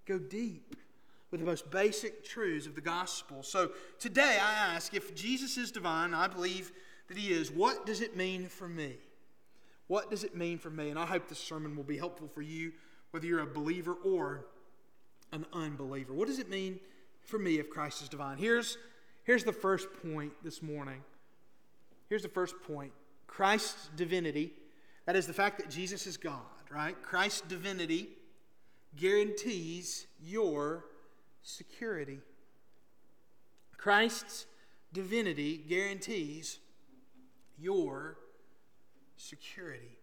go 0.06 0.18
deep 0.18 0.74
with 1.30 1.38
the 1.38 1.46
most 1.46 1.70
basic 1.70 2.24
truths 2.24 2.66
of 2.66 2.74
the 2.74 2.80
gospel. 2.80 3.44
So 3.44 3.70
today 4.00 4.38
I 4.42 4.74
ask 4.74 4.94
if 4.94 5.14
Jesus 5.14 5.56
is 5.58 5.70
divine, 5.70 6.12
I 6.12 6.26
believe 6.26 6.72
that 7.06 7.16
he 7.16 7.32
is, 7.32 7.52
what 7.52 7.86
does 7.86 8.00
it 8.00 8.16
mean 8.16 8.46
for 8.46 8.68
me? 8.68 8.96
What 9.86 10.10
does 10.10 10.24
it 10.24 10.34
mean 10.34 10.58
for 10.58 10.70
me? 10.70 10.90
And 10.90 10.98
I 10.98 11.06
hope 11.06 11.28
this 11.28 11.38
sermon 11.38 11.76
will 11.76 11.84
be 11.84 11.98
helpful 11.98 12.28
for 12.28 12.42
you, 12.42 12.72
whether 13.10 13.26
you're 13.26 13.40
a 13.40 13.46
believer 13.46 13.94
or 14.04 14.46
an 15.32 15.44
unbeliever. 15.52 16.12
What 16.12 16.28
does 16.28 16.38
it 16.38 16.48
mean 16.48 16.80
for 17.22 17.38
me 17.38 17.58
if 17.58 17.68
Christ 17.68 18.02
is 18.02 18.08
divine? 18.08 18.38
Here's, 18.38 18.78
here's 19.24 19.44
the 19.44 19.52
first 19.52 19.88
point 20.02 20.32
this 20.42 20.62
morning. 20.62 21.02
Here's 22.08 22.22
the 22.22 22.28
first 22.28 22.54
point 22.62 22.92
Christ's 23.26 23.90
divinity, 23.96 24.52
that 25.06 25.16
is 25.16 25.26
the 25.26 25.32
fact 25.32 25.58
that 25.58 25.68
Jesus 25.68 26.06
is 26.06 26.16
God, 26.16 26.40
right? 26.70 27.00
Christ's 27.02 27.42
divinity 27.42 28.08
guarantees 28.96 30.06
your 30.22 30.84
security. 31.42 32.20
Christ's 33.76 34.46
divinity 34.92 35.58
guarantees 35.68 36.58
your 37.58 38.16
security. 39.16 39.98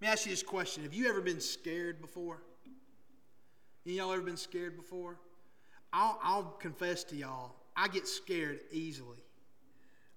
Let 0.00 0.06
me 0.06 0.12
ask 0.12 0.26
you 0.26 0.30
this 0.30 0.42
question 0.42 0.82
Have 0.84 0.94
you 0.94 1.08
ever 1.08 1.20
been 1.20 1.40
scared 1.40 2.00
before? 2.00 2.42
Y'all 3.84 4.12
ever 4.12 4.20
been 4.20 4.36
scared 4.36 4.76
before? 4.76 5.16
I'll, 5.92 6.18
I'll 6.22 6.42
confess 6.60 7.04
to 7.04 7.16
y'all, 7.16 7.54
I 7.74 7.88
get 7.88 8.06
scared 8.06 8.60
easily. 8.70 9.16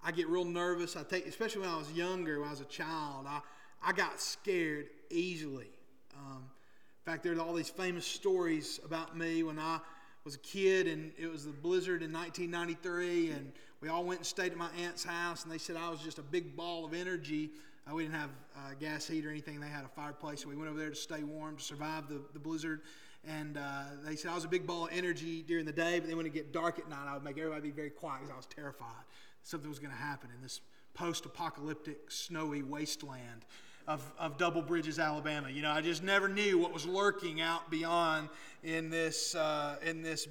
I 0.03 0.11
get 0.11 0.27
real 0.27 0.43
nervous. 0.43 0.97
I 0.97 1.03
take, 1.03 1.25
especially 1.25 1.61
when 1.61 1.69
I 1.69 1.77
was 1.77 1.91
younger, 1.93 2.39
when 2.39 2.49
I 2.49 2.51
was 2.51 2.61
a 2.61 2.65
child, 2.65 3.25
I, 3.27 3.39
I 3.81 3.93
got 3.93 4.19
scared 4.19 4.87
easily. 5.09 5.69
Um, 6.17 6.43
in 6.43 7.11
fact, 7.11 7.23
there 7.23 7.33
are 7.33 7.39
all 7.39 7.53
these 7.53 7.69
famous 7.69 8.05
stories 8.05 8.79
about 8.83 9.17
me 9.17 9.43
when 9.43 9.57
I 9.57 9.79
was 10.25 10.35
a 10.35 10.39
kid 10.39 10.87
and 10.87 11.11
it 11.17 11.31
was 11.31 11.45
the 11.45 11.51
blizzard 11.51 12.03
in 12.03 12.11
1993, 12.11 13.31
and 13.31 13.51
we 13.79 13.89
all 13.89 14.03
went 14.03 14.19
and 14.19 14.27
stayed 14.27 14.51
at 14.51 14.57
my 14.57 14.69
aunt's 14.79 15.03
house, 15.03 15.43
and 15.43 15.51
they 15.51 15.57
said 15.57 15.77
I 15.77 15.89
was 15.89 16.01
just 16.01 16.19
a 16.19 16.23
big 16.23 16.55
ball 16.55 16.85
of 16.85 16.93
energy 16.93 17.51
uh, 17.89 17.95
we 17.95 18.03
didn't 18.03 18.15
have 18.15 18.29
uh, 18.55 18.59
gas 18.79 19.07
heat 19.07 19.25
or 19.25 19.29
anything. 19.29 19.59
They 19.59 19.67
had 19.67 19.85
a 19.85 19.89
fireplace, 19.89 20.41
so 20.41 20.49
we 20.49 20.55
went 20.55 20.69
over 20.69 20.79
there 20.79 20.89
to 20.89 20.95
stay 20.95 21.23
warm 21.23 21.57
to 21.57 21.63
survive 21.63 22.07
the, 22.07 22.21
the 22.33 22.39
blizzard. 22.39 22.81
And 23.27 23.57
uh, 23.57 23.83
they 24.03 24.15
said 24.15 24.31
I 24.31 24.35
was 24.35 24.45
a 24.45 24.49
big 24.49 24.65
ball 24.65 24.85
of 24.85 24.91
energy 24.91 25.43
during 25.43 25.65
the 25.65 25.71
day, 25.71 25.99
but 25.99 26.07
then 26.07 26.17
when 26.17 26.25
it 26.25 26.33
get 26.33 26.51
dark 26.51 26.79
at 26.79 26.89
night, 26.89 27.05
I 27.07 27.13
would 27.13 27.23
make 27.23 27.37
everybody 27.37 27.61
be 27.61 27.71
very 27.71 27.91
quiet 27.91 28.21
because 28.21 28.33
I 28.33 28.37
was 28.37 28.47
terrified 28.47 29.05
something 29.43 29.69
was 29.69 29.79
going 29.79 29.91
to 29.91 29.97
happen 29.97 30.29
in 30.35 30.41
this 30.41 30.61
post-apocalyptic 30.93 32.11
snowy 32.11 32.63
wasteland 32.63 33.45
of, 33.87 34.11
of 34.19 34.37
Double 34.37 34.61
Bridges, 34.61 34.99
Alabama. 34.99 35.49
You 35.49 35.61
know, 35.61 35.71
I 35.71 35.81
just 35.81 36.03
never 36.03 36.27
knew 36.27 36.57
what 36.57 36.73
was 36.73 36.85
lurking 36.85 37.41
out 37.41 37.71
beyond 37.71 38.29
in 38.63 38.89
this 38.89 39.35
uh, 39.35 39.77
in 39.83 40.01
this 40.01 40.27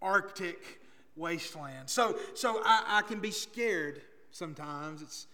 Arctic 0.00 0.80
wasteland. 1.16 1.90
So 1.90 2.16
so 2.34 2.60
I, 2.64 2.98
I 2.98 3.02
can 3.02 3.18
be 3.18 3.30
scared 3.30 4.02
sometimes. 4.30 5.02
It's 5.02 5.26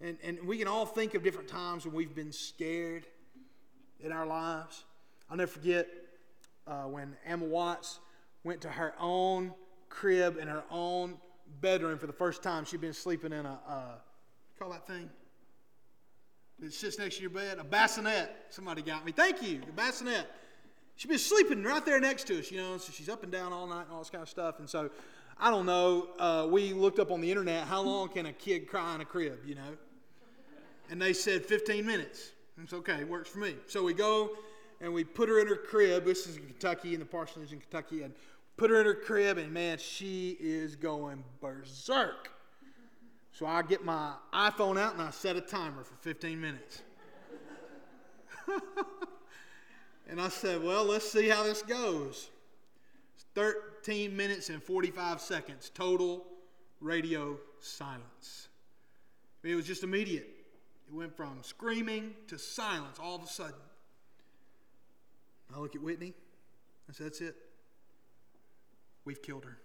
and, 0.00 0.16
and 0.22 0.46
we 0.46 0.56
can 0.56 0.68
all 0.68 0.86
think 0.86 1.14
of 1.14 1.22
different 1.22 1.48
times 1.48 1.84
when 1.84 1.94
we've 1.94 2.14
been 2.14 2.32
scared 2.32 3.06
in 4.00 4.12
our 4.12 4.26
lives. 4.26 4.84
I'll 5.28 5.36
never 5.36 5.50
forget 5.50 5.88
uh, 6.66 6.84
when 6.84 7.16
Emma 7.26 7.44
Watts 7.44 8.00
went 8.42 8.62
to 8.62 8.68
her 8.68 8.94
own 8.98 9.52
crib 9.88 10.38
in 10.38 10.48
her 10.48 10.64
own 10.70 11.18
bedroom 11.60 11.98
for 11.98 12.06
the 12.06 12.12
first 12.12 12.42
time. 12.42 12.64
She'd 12.64 12.80
been 12.80 12.94
sleeping 12.94 13.32
in 13.32 13.44
a, 13.44 14.00
call 14.58 14.70
that 14.70 14.86
thing? 14.86 15.10
It 16.62 16.72
sits 16.72 16.98
next 16.98 17.16
to 17.16 17.22
your 17.22 17.30
bed? 17.30 17.58
A 17.58 17.64
bassinet. 17.64 18.30
Somebody 18.50 18.82
got 18.82 19.04
me. 19.04 19.12
Thank 19.12 19.42
you, 19.42 19.60
a 19.68 19.72
bassinet. 19.72 20.26
She'd 20.96 21.08
been 21.08 21.18
sleeping 21.18 21.62
right 21.62 21.84
there 21.84 21.98
next 21.98 22.26
to 22.26 22.38
us, 22.38 22.50
you 22.50 22.58
know, 22.58 22.76
so 22.76 22.92
she's 22.92 23.08
up 23.08 23.22
and 23.22 23.32
down 23.32 23.52
all 23.52 23.66
night 23.66 23.84
and 23.84 23.92
all 23.92 24.00
this 24.00 24.10
kind 24.10 24.22
of 24.22 24.28
stuff. 24.28 24.58
And 24.58 24.68
so, 24.68 24.90
I 25.38 25.50
don't 25.50 25.64
know, 25.64 26.08
uh, 26.18 26.46
we 26.50 26.74
looked 26.74 26.98
up 26.98 27.10
on 27.10 27.22
the 27.22 27.30
internet, 27.30 27.66
how 27.66 27.80
long 27.80 28.10
can 28.10 28.26
a 28.26 28.32
kid 28.32 28.68
cry 28.68 28.94
in 28.94 29.00
a 29.00 29.06
crib, 29.06 29.40
you 29.46 29.54
know? 29.54 29.76
And 30.90 31.00
they 31.00 31.12
said 31.12 31.46
15 31.46 31.86
minutes. 31.86 32.32
It's 32.62 32.74
okay, 32.74 32.96
it 33.00 33.08
works 33.08 33.30
for 33.30 33.38
me. 33.38 33.54
So 33.68 33.82
we 33.82 33.94
go 33.94 34.30
and 34.80 34.92
we 34.92 35.04
put 35.04 35.28
her 35.28 35.40
in 35.40 35.46
her 35.46 35.56
crib. 35.56 36.04
This 36.04 36.26
is 36.26 36.36
in 36.36 36.44
Kentucky, 36.44 36.92
and 36.92 37.00
the 37.00 37.06
parsonage 37.06 37.52
in 37.52 37.60
Kentucky, 37.60 38.02
and 38.02 38.12
put 38.56 38.70
her 38.70 38.80
in 38.80 38.86
her 38.86 38.94
crib, 38.94 39.38
and 39.38 39.52
man, 39.52 39.78
she 39.78 40.36
is 40.40 40.76
going 40.76 41.24
berserk. 41.40 42.30
So 43.32 43.46
I 43.46 43.62
get 43.62 43.84
my 43.84 44.12
iPhone 44.34 44.78
out 44.78 44.92
and 44.94 45.02
I 45.02 45.10
set 45.10 45.36
a 45.36 45.40
timer 45.40 45.84
for 45.84 45.94
15 46.02 46.40
minutes. 46.40 46.82
and 50.08 50.20
I 50.20 50.28
said, 50.28 50.62
Well, 50.62 50.84
let's 50.84 51.10
see 51.10 51.28
how 51.28 51.44
this 51.44 51.62
goes. 51.62 52.28
It's 53.14 53.24
13 53.34 54.14
minutes 54.16 54.50
and 54.50 54.62
45 54.62 55.20
seconds, 55.20 55.70
total 55.72 56.26
radio 56.80 57.38
silence. 57.60 58.48
I 59.42 59.46
mean, 59.46 59.54
it 59.54 59.56
was 59.56 59.66
just 59.66 59.84
immediate. 59.84 60.39
It 60.90 60.96
went 60.96 61.16
from 61.16 61.38
screaming 61.42 62.14
to 62.26 62.36
silence 62.36 62.98
all 63.00 63.14
of 63.14 63.22
a 63.22 63.26
sudden. 63.28 63.54
I 65.54 65.60
look 65.60 65.76
at 65.76 65.82
Whitney. 65.82 66.14
I 66.88 66.92
said, 66.92 67.06
That's 67.06 67.20
it. 67.20 67.36
We've 69.04 69.22
killed 69.22 69.44
her. 69.44 69.58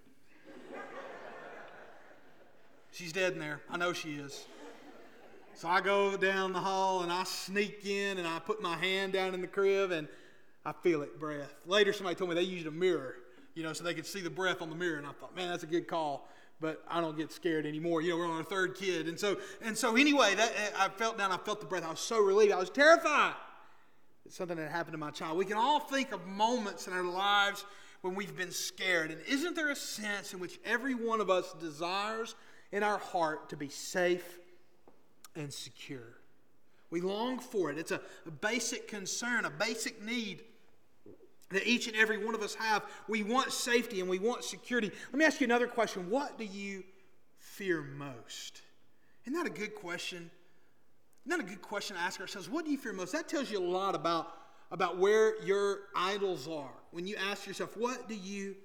She's 2.91 3.12
dead 3.12 3.34
in 3.34 3.39
there. 3.39 3.60
I 3.70 3.77
know 3.77 3.91
she 3.91 4.13
is. 4.13 4.46
So 5.55 5.67
I 5.67 5.82
go 5.82 6.15
down 6.15 6.53
the 6.53 6.60
hall 6.60 7.01
and 7.01 7.12
I 7.12 7.24
sneak 7.24 7.86
in 7.86 8.20
and 8.20 8.27
I 8.27 8.39
put 8.39 8.62
my 8.62 8.77
hand 8.77 9.13
down 9.13 9.34
in 9.34 9.41
the 9.41 9.48
crib 9.48 9.91
and 9.91 10.08
I 10.63 10.74
feel 10.74 11.01
it 11.01 11.20
breath. 11.20 11.53
Later, 11.65 11.91
somebody 11.91 12.15
told 12.15 12.29
me 12.29 12.36
they 12.36 12.44
used 12.44 12.67
a 12.67 12.72
mirror, 12.72 13.15
you 13.55 13.63
know, 13.63 13.74
so 13.74 13.84
they 13.84 13.94
could 13.94 14.05
see 14.05 14.22
the 14.22 14.29
breath 14.29 14.62
on 14.62 14.70
the 14.70 14.75
mirror. 14.75 14.98
And 14.98 15.08
I 15.08 15.12
thought, 15.12 15.36
man, 15.36 15.50
that's 15.50 15.63
a 15.63 15.67
good 15.67 15.88
call 15.88 16.29
but 16.62 16.83
I 16.88 17.01
don't 17.01 17.17
get 17.17 17.31
scared 17.31 17.65
anymore. 17.65 18.01
You 18.01 18.12
know, 18.12 18.17
we're 18.17 18.25
on 18.25 18.38
our 18.38 18.43
third 18.43 18.75
kid. 18.75 19.07
And 19.07 19.19
so, 19.19 19.38
and 19.62 19.77
so 19.77 19.95
anyway, 19.95 20.35
that, 20.35 20.51
eh, 20.55 20.69
I 20.77 20.89
felt 20.89 21.17
down, 21.17 21.31
I 21.31 21.38
felt 21.38 21.59
the 21.59 21.65
breath. 21.65 21.83
I 21.83 21.89
was 21.89 22.00
so 22.00 22.19
relieved. 22.21 22.53
I 22.53 22.59
was 22.59 22.69
terrified. 22.69 23.33
It's 24.25 24.35
something 24.35 24.57
that 24.57 24.71
happened 24.71 24.93
to 24.93 24.97
my 24.97 25.12
child. 25.12 25.38
We 25.38 25.45
can 25.45 25.57
all 25.57 25.79
think 25.79 26.12
of 26.12 26.25
moments 26.25 26.88
in 26.88 26.93
our 26.93 27.03
lives 27.03 27.65
when 28.01 28.15
we've 28.15 28.35
been 28.35 28.51
scared. 28.51 29.12
And 29.12 29.19
isn't 29.27 29.55
there 29.55 29.69
a 29.69 29.75
sense 29.75 30.33
in 30.33 30.39
which 30.39 30.59
every 30.65 30.95
one 30.95 31.21
of 31.21 31.29
us 31.29 31.53
desires 31.59 32.35
in 32.71 32.83
our 32.83 32.97
heart 32.97 33.50
to 33.50 33.57
be 33.57 33.69
safe 33.69 34.39
and 35.35 35.53
secure? 35.53 36.17
We 36.89 37.01
long 37.01 37.39
for 37.39 37.71
it. 37.71 37.77
It's 37.77 37.91
a, 37.91 38.00
a 38.25 38.31
basic 38.31 38.88
concern, 38.88 39.45
a 39.45 39.50
basic 39.50 40.01
need 40.03 40.43
that 41.50 41.68
each 41.68 41.88
and 41.88 41.96
every 41.96 42.24
one 42.24 42.36
of 42.36 42.42
us 42.42 42.56
have. 42.56 42.84
We 43.08 43.24
want 43.24 43.52
safety 43.52 44.00
and 44.00 44.10
we 44.10 44.20
want 44.20 44.44
security. 44.44 44.92
Let 45.12 45.18
me 45.18 45.25
ask 45.25 45.40
you 45.40 45.46
another 45.46 45.68
question. 45.68 46.10
What 46.10 46.38
do 46.38 46.46
you 46.46 46.84
fear 47.38 47.82
most? 47.82 48.62
Isn't 49.25 49.34
that 49.34 49.46
a 49.46 49.54
good 49.54 49.75
question? 49.75 50.30
Isn't 51.25 51.40
that 51.40 51.46
a 51.46 51.50
good 51.50 51.62
question 51.62 51.96
to 51.96 52.02
ask 52.02 52.20
ourselves? 52.20 52.50
What 52.50 52.66
do 52.66 52.72
you 52.72 52.78
fear 52.78 52.94
most? 52.94 53.12
That 53.12 53.28
tells 53.28 53.50
you 53.50 53.60
a 53.60 53.68
lot 53.68 53.96
about, 53.96 54.32
about 54.72 54.98
where 54.98 55.42
your 55.44 55.80
idols 55.96 56.48
are. 56.48 56.74
When 56.92 57.08
you 57.08 57.16
ask 57.16 57.48
yourself, 57.48 57.78
what 57.78 58.08
do 58.08 58.16
you 58.16 58.56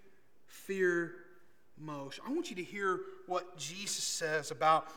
fear 0.47 1.15
most? 1.79 2.21
I 2.27 2.33
want 2.33 2.51
you 2.51 2.57
to 2.57 2.63
hear 2.63 3.01
what 3.27 3.57
Jesus 3.57 4.05
says 4.05 4.51
about 4.51 4.89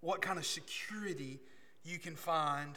what 0.00 0.20
kind 0.22 0.38
of 0.38 0.46
security 0.46 1.40
you 1.84 1.98
can 1.98 2.16
find 2.16 2.76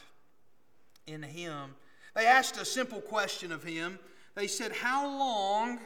in 1.07 1.23
Him 1.23 1.75
they 2.15 2.25
asked 2.25 2.57
a 2.57 2.65
simple 2.65 3.01
question 3.01 3.51
of 3.51 3.63
him. 3.63 3.99
They 4.35 4.47
said, 4.47 4.71
How 4.71 5.05
long 5.07 5.79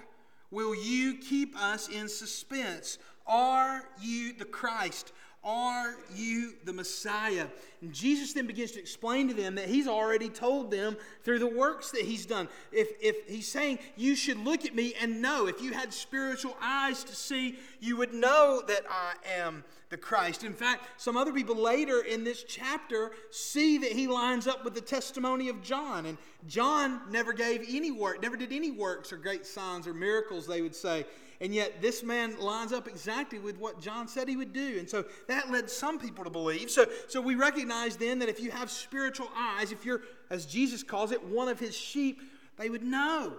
will 0.51 0.75
you 0.75 1.15
keep 1.15 1.57
us 1.57 1.87
in 1.87 2.07
suspense? 2.07 2.97
Are 3.25 3.83
you 4.01 4.33
the 4.33 4.45
Christ? 4.45 5.11
Are 5.47 5.95
you 6.13 6.55
the 6.65 6.73
Messiah? 6.73 7.47
And 7.81 7.93
Jesus 7.93 8.33
then 8.33 8.47
begins 8.47 8.71
to 8.71 8.81
explain 8.81 9.29
to 9.29 9.33
them 9.33 9.55
that 9.55 9.69
he's 9.69 9.87
already 9.87 10.27
told 10.27 10.71
them 10.71 10.97
through 11.23 11.39
the 11.39 11.47
works 11.47 11.89
that 11.91 12.01
he's 12.01 12.25
done. 12.25 12.49
If, 12.73 12.89
if 12.99 13.25
he's 13.29 13.49
saying, 13.49 13.79
You 13.95 14.17
should 14.17 14.39
look 14.39 14.65
at 14.65 14.75
me 14.75 14.93
and 15.01 15.21
know, 15.21 15.47
if 15.47 15.61
you 15.61 15.71
had 15.71 15.93
spiritual 15.93 16.57
eyes 16.61 17.05
to 17.05 17.15
see, 17.15 17.57
you 17.79 17.95
would 17.95 18.13
know 18.13 18.61
that 18.67 18.81
I 18.89 19.13
am 19.39 19.63
the 19.89 19.95
Christ. 19.95 20.43
In 20.43 20.51
fact, 20.51 20.83
some 20.99 21.15
other 21.15 21.31
people 21.31 21.55
later 21.55 22.01
in 22.01 22.25
this 22.25 22.43
chapter 22.43 23.11
see 23.31 23.77
that 23.77 23.93
he 23.93 24.05
lines 24.05 24.47
up 24.47 24.65
with 24.65 24.73
the 24.73 24.81
testimony 24.81 25.47
of 25.47 25.61
John. 25.61 26.07
And 26.07 26.17
John 26.45 26.99
never 27.09 27.31
gave 27.31 27.63
any 27.69 27.91
work, 27.91 28.21
never 28.21 28.35
did 28.35 28.51
any 28.51 28.71
works 28.71 29.13
or 29.13 29.17
great 29.17 29.45
signs 29.45 29.87
or 29.87 29.93
miracles, 29.93 30.45
they 30.45 30.61
would 30.61 30.75
say. 30.75 31.05
And 31.39 31.53
yet, 31.53 31.81
this 31.81 32.01
man 32.01 32.39
lines 32.39 32.73
up 32.73 32.87
exactly 32.87 33.37
with 33.37 33.59
what 33.59 33.79
John 33.79 34.07
said 34.07 34.27
he 34.27 34.35
would 34.35 34.53
do. 34.53 34.77
And 34.79 34.89
so, 34.89 35.05
that 35.27 35.51
led 35.51 35.69
some 35.69 35.99
people 35.99 36.23
to 36.23 36.29
believe. 36.31 36.71
So, 36.71 36.87
so 37.07 37.21
we 37.21 37.35
recognize 37.35 37.95
then 37.95 38.19
that 38.19 38.29
if 38.29 38.39
you 38.39 38.49
have 38.49 38.71
spiritual 38.71 39.29
eyes, 39.35 39.71
if 39.71 39.85
you're, 39.85 40.01
as 40.31 40.47
Jesus 40.47 40.81
calls 40.81 41.11
it, 41.11 41.23
one 41.23 41.47
of 41.47 41.59
his 41.59 41.75
sheep, 41.77 42.21
they 42.57 42.69
would 42.69 42.83
know. 42.83 43.33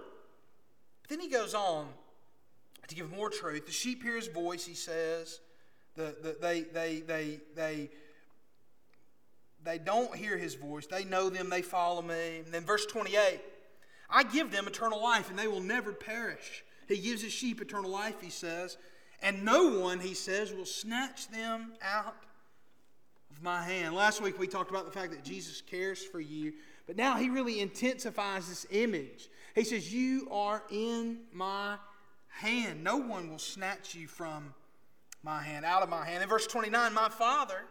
But 1.01 1.09
then 1.09 1.19
he 1.19 1.27
goes 1.27 1.53
on 1.53 1.87
to 2.87 2.95
give 2.95 3.11
more 3.11 3.29
truth. 3.29 3.65
The 3.65 3.71
sheep 3.71 4.01
hear 4.01 4.15
his 4.15 4.27
voice, 4.27 4.65
he 4.65 4.75
says. 4.75 5.41
The, 5.95 6.15
the, 6.21 6.37
they, 6.39 6.61
they, 6.61 7.01
they, 7.01 7.39
they, 7.55 7.89
they 9.63 9.77
don't 9.77 10.15
hear 10.15 10.37
his 10.37 10.55
voice. 10.55 10.87
They 10.87 11.03
know 11.03 11.29
them, 11.29 11.49
they 11.49 11.61
follow 11.61 12.01
me. 12.01 12.39
And 12.45 12.53
then 12.53 12.63
verse 12.63 12.85
28 12.85 13.41
I 14.09 14.23
give 14.23 14.51
them 14.51 14.67
eternal 14.67 15.03
life, 15.03 15.29
and 15.29 15.37
they 15.37 15.47
will 15.47 15.61
never 15.61 15.93
perish. 15.93 16.63
He 16.89 16.97
gives 16.97 17.21
his 17.21 17.31
sheep 17.31 17.61
eternal 17.61 17.89
life, 17.89 18.15
he 18.19 18.31
says. 18.31 18.77
And 19.21 19.45
no 19.45 19.79
one, 19.79 19.99
he 19.99 20.13
says, 20.13 20.51
will 20.51 20.65
snatch 20.65 21.29
them 21.29 21.73
out 21.81 22.15
of 23.29 23.43
my 23.43 23.63
hand. 23.63 23.95
Last 23.95 24.21
week 24.21 24.39
we 24.39 24.47
talked 24.47 24.71
about 24.71 24.85
the 24.85 24.91
fact 24.91 25.11
that 25.11 25.23
Jesus 25.23 25.61
cares 25.61 26.03
for 26.03 26.19
you, 26.19 26.53
but 26.87 26.97
now 26.97 27.17
he 27.17 27.29
really 27.29 27.59
intensifies 27.59 28.49
this 28.49 28.65
image. 28.71 29.29
He 29.55 29.63
says, 29.63 29.93
You 29.93 30.27
are 30.31 30.63
in 30.71 31.19
my 31.31 31.75
hand. 32.29 32.83
No 32.83 32.97
one 32.97 33.29
will 33.29 33.39
snatch 33.39 33.93
you 33.93 34.07
from 34.07 34.53
my 35.21 35.41
hand, 35.41 35.65
out 35.65 35.83
of 35.83 35.89
my 35.89 36.05
hand. 36.05 36.23
In 36.23 36.29
verse 36.29 36.47
29, 36.47 36.93
my 36.93 37.09
Father 37.09 37.65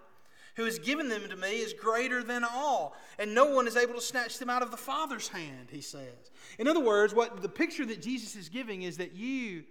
who 0.59 0.65
has 0.65 0.81
given 0.81 1.09
them 1.09 1.23
to 1.29 1.37
me 1.37 1.61
is 1.61 1.73
greater 1.73 2.21
than 2.21 2.43
all, 2.43 2.97
and 3.17 3.33
no 3.33 3.45
one 3.45 3.69
is 3.69 3.77
able 3.77 3.95
to 3.95 4.01
snatch 4.01 4.39
them 4.39 4.51
out 4.51 4.61
of 4.61 4.73
the 4.73 4.77
Father's 4.77 5.29
hand, 5.29 5.69
he 5.71 5.81
says. 5.81 6.33
In 6.59 6.67
other 6.67 6.81
words, 6.81 7.15
what 7.15 7.41
the 7.43 7.49
picture 7.49 7.87
that 7.87 8.03
Jesus 8.03 8.35
is 8.35 8.49
giving 8.49 8.83
is 8.83 8.97
that 8.97 9.15
you, 9.15 9.63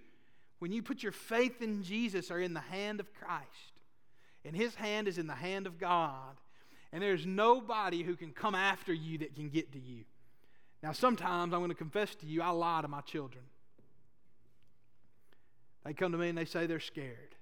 when 0.60 0.72
you 0.72 0.82
put 0.82 1.02
your 1.02 1.12
faith 1.12 1.60
in 1.60 1.82
Jesus, 1.82 2.30
are 2.30 2.40
in 2.40 2.54
the 2.54 2.60
hand 2.60 3.00
of 3.00 3.12
Christ, 3.12 3.44
and 4.46 4.56
his 4.56 4.74
hand 4.76 5.08
is 5.08 5.18
in 5.18 5.26
the 5.26 5.34
hand 5.34 5.66
of 5.66 5.78
God, 5.78 6.40
and 6.90 7.02
there's 7.02 7.26
nobody 7.26 8.02
who 8.02 8.16
can 8.16 8.32
come 8.32 8.54
after 8.54 8.94
you 8.94 9.18
that 9.18 9.34
can 9.34 9.50
get 9.50 9.72
to 9.72 9.78
you. 9.78 10.04
Now, 10.82 10.92
sometimes 10.92 11.52
I'm 11.52 11.60
going 11.60 11.68
to 11.68 11.74
confess 11.74 12.14
to 12.14 12.26
you, 12.26 12.40
I 12.40 12.48
lie 12.48 12.80
to 12.80 12.88
my 12.88 13.02
children. 13.02 13.44
They 15.84 15.92
come 15.92 16.12
to 16.12 16.18
me 16.18 16.30
and 16.30 16.38
they 16.38 16.46
say 16.46 16.64
they're 16.64 16.80
scared. 16.80 17.34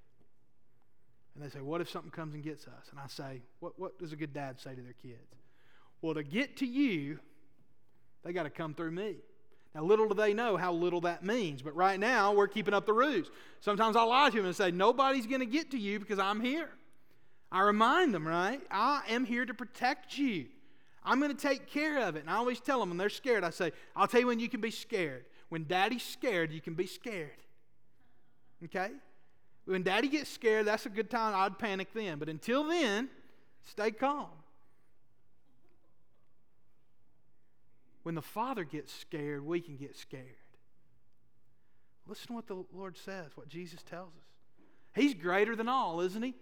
And 1.36 1.44
they 1.44 1.50
say, 1.50 1.60
What 1.60 1.80
if 1.80 1.90
something 1.90 2.10
comes 2.10 2.34
and 2.34 2.42
gets 2.42 2.66
us? 2.66 2.88
And 2.90 2.98
I 2.98 3.06
say, 3.08 3.42
What, 3.60 3.78
what 3.78 3.98
does 3.98 4.12
a 4.12 4.16
good 4.16 4.32
dad 4.32 4.58
say 4.58 4.74
to 4.74 4.80
their 4.80 4.94
kids? 4.94 5.34
Well, 6.00 6.14
to 6.14 6.22
get 6.22 6.56
to 6.58 6.66
you, 6.66 7.18
they 8.24 8.32
got 8.32 8.44
to 8.44 8.50
come 8.50 8.74
through 8.74 8.92
me. 8.92 9.16
Now, 9.74 9.82
little 9.82 10.08
do 10.08 10.14
they 10.14 10.32
know 10.32 10.56
how 10.56 10.72
little 10.72 11.02
that 11.02 11.22
means, 11.22 11.60
but 11.60 11.76
right 11.76 12.00
now 12.00 12.32
we're 12.32 12.48
keeping 12.48 12.72
up 12.72 12.86
the 12.86 12.94
ruse. 12.94 13.30
Sometimes 13.60 13.96
I 13.96 14.02
lie 14.02 14.30
to 14.30 14.36
them 14.36 14.46
and 14.46 14.56
say, 14.56 14.70
Nobody's 14.70 15.26
going 15.26 15.40
to 15.40 15.46
get 15.46 15.70
to 15.72 15.78
you 15.78 15.98
because 16.00 16.18
I'm 16.18 16.40
here. 16.40 16.70
I 17.52 17.62
remind 17.62 18.14
them, 18.14 18.26
right? 18.26 18.60
I 18.70 19.02
am 19.08 19.24
here 19.24 19.44
to 19.44 19.54
protect 19.54 20.18
you. 20.18 20.46
I'm 21.04 21.20
going 21.20 21.34
to 21.34 21.40
take 21.40 21.68
care 21.68 22.00
of 22.00 22.16
it. 22.16 22.20
And 22.20 22.30
I 22.30 22.36
always 22.36 22.60
tell 22.60 22.80
them 22.80 22.88
when 22.88 22.98
they're 22.98 23.08
scared, 23.08 23.44
I 23.44 23.50
say, 23.50 23.72
I'll 23.94 24.08
tell 24.08 24.20
you 24.20 24.26
when 24.26 24.40
you 24.40 24.48
can 24.48 24.60
be 24.60 24.72
scared. 24.72 25.26
When 25.50 25.64
daddy's 25.64 26.02
scared, 26.02 26.52
you 26.52 26.60
can 26.60 26.74
be 26.74 26.86
scared. 26.86 27.30
Okay? 28.64 28.90
When 29.66 29.82
daddy 29.82 30.08
gets 30.08 30.30
scared, 30.30 30.66
that's 30.66 30.86
a 30.86 30.88
good 30.88 31.10
time. 31.10 31.34
I'd 31.34 31.58
panic 31.58 31.88
then. 31.92 32.18
But 32.18 32.28
until 32.28 32.64
then, 32.64 33.08
stay 33.68 33.90
calm. 33.90 34.28
When 38.04 38.14
the 38.14 38.22
Father 38.22 38.62
gets 38.62 38.94
scared, 38.94 39.44
we 39.44 39.60
can 39.60 39.76
get 39.76 39.96
scared. 39.96 40.22
Listen 42.06 42.28
to 42.28 42.32
what 42.34 42.46
the 42.46 42.64
Lord 42.72 42.96
says, 42.96 43.32
what 43.34 43.48
Jesus 43.48 43.82
tells 43.82 44.10
us. 44.10 44.24
He's 44.94 45.12
greater 45.12 45.56
than 45.56 45.68
all, 45.68 46.00
isn't 46.00 46.22
he? 46.22 46.34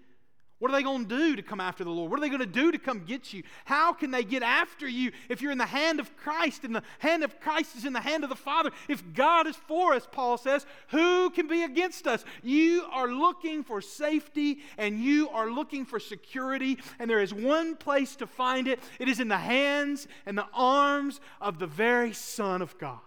What 0.60 0.70
are 0.70 0.74
they 0.74 0.84
going 0.84 1.06
to 1.06 1.16
do 1.16 1.36
to 1.36 1.42
come 1.42 1.60
after 1.60 1.82
the 1.82 1.90
Lord? 1.90 2.10
What 2.10 2.18
are 2.18 2.22
they 2.22 2.28
going 2.28 2.38
to 2.38 2.46
do 2.46 2.70
to 2.70 2.78
come 2.78 3.00
get 3.00 3.32
you? 3.32 3.42
How 3.64 3.92
can 3.92 4.12
they 4.12 4.22
get 4.22 4.42
after 4.42 4.88
you 4.88 5.10
if 5.28 5.42
you're 5.42 5.50
in 5.50 5.58
the 5.58 5.66
hand 5.66 5.98
of 5.98 6.16
Christ 6.16 6.64
and 6.64 6.74
the 6.74 6.82
hand 7.00 7.24
of 7.24 7.40
Christ 7.40 7.76
is 7.76 7.84
in 7.84 7.92
the 7.92 8.00
hand 8.00 8.22
of 8.22 8.30
the 8.30 8.36
Father? 8.36 8.70
If 8.88 9.12
God 9.12 9.46
is 9.48 9.56
for 9.56 9.94
us, 9.94 10.06
Paul 10.10 10.38
says, 10.38 10.64
who 10.88 11.30
can 11.30 11.48
be 11.48 11.64
against 11.64 12.06
us? 12.06 12.24
You 12.42 12.86
are 12.92 13.08
looking 13.08 13.64
for 13.64 13.80
safety 13.80 14.60
and 14.78 15.00
you 15.00 15.28
are 15.30 15.50
looking 15.50 15.84
for 15.84 15.98
security, 15.98 16.78
and 16.98 17.10
there 17.10 17.20
is 17.20 17.34
one 17.34 17.76
place 17.76 18.14
to 18.16 18.26
find 18.26 18.68
it 18.68 18.80
it 19.00 19.08
is 19.08 19.18
in 19.20 19.28
the 19.28 19.36
hands 19.36 20.06
and 20.24 20.38
the 20.38 20.46
arms 20.54 21.20
of 21.40 21.58
the 21.58 21.66
very 21.66 22.12
Son 22.12 22.62
of 22.62 22.78
God. 22.78 23.00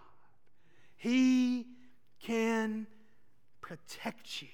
He 0.96 1.66
can 2.20 2.86
protect 3.60 4.42
you. 4.42 4.48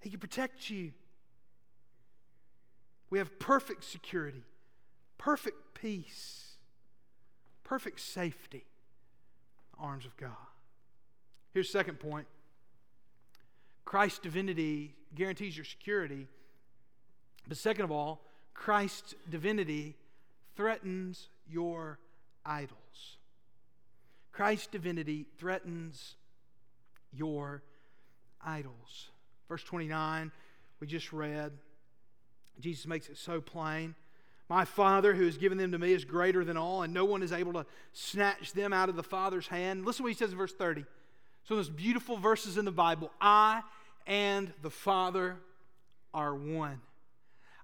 He 0.00 0.10
can 0.10 0.20
protect 0.20 0.70
you. 0.70 0.92
We 3.10 3.18
have 3.18 3.38
perfect 3.38 3.84
security, 3.84 4.42
perfect 5.16 5.74
peace, 5.74 6.56
perfect 7.64 8.00
safety. 8.00 8.64
Arms 9.80 10.04
of 10.04 10.16
God. 10.16 10.30
Here's 11.52 11.70
second 11.70 12.00
point 12.00 12.26
Christ's 13.84 14.18
divinity 14.18 14.94
guarantees 15.14 15.56
your 15.56 15.64
security. 15.64 16.26
But 17.46 17.56
second 17.56 17.84
of 17.84 17.90
all, 17.90 18.20
Christ's 18.52 19.14
divinity 19.30 19.96
threatens 20.56 21.28
your 21.48 21.98
idols. 22.44 23.16
Christ's 24.32 24.66
divinity 24.66 25.24
threatens 25.38 26.16
your 27.12 27.62
idols. 28.44 29.08
Verse 29.48 29.62
29, 29.62 30.30
we 30.80 30.86
just 30.86 31.12
read. 31.12 31.52
Jesus 32.60 32.86
makes 32.86 33.08
it 33.08 33.16
so 33.16 33.40
plain. 33.40 33.94
My 34.48 34.64
Father, 34.64 35.14
who 35.14 35.26
has 35.26 35.36
given 35.36 35.58
them 35.58 35.72
to 35.72 35.78
me, 35.78 35.92
is 35.92 36.04
greater 36.04 36.44
than 36.44 36.56
all, 36.56 36.82
and 36.82 36.94
no 36.94 37.04
one 37.04 37.22
is 37.22 37.32
able 37.32 37.52
to 37.52 37.66
snatch 37.92 38.52
them 38.52 38.72
out 38.72 38.88
of 38.88 38.96
the 38.96 39.02
Father's 39.02 39.46
hand. 39.46 39.84
Listen 39.84 39.98
to 39.98 40.02
what 40.04 40.12
he 40.12 40.18
says 40.18 40.32
in 40.32 40.38
verse 40.38 40.54
30. 40.54 40.84
So, 41.44 41.56
those 41.56 41.68
beautiful 41.68 42.16
verses 42.16 42.56
in 42.56 42.64
the 42.64 42.72
Bible 42.72 43.10
I 43.20 43.62
and 44.06 44.52
the 44.62 44.70
Father 44.70 45.36
are 46.14 46.34
one. 46.34 46.80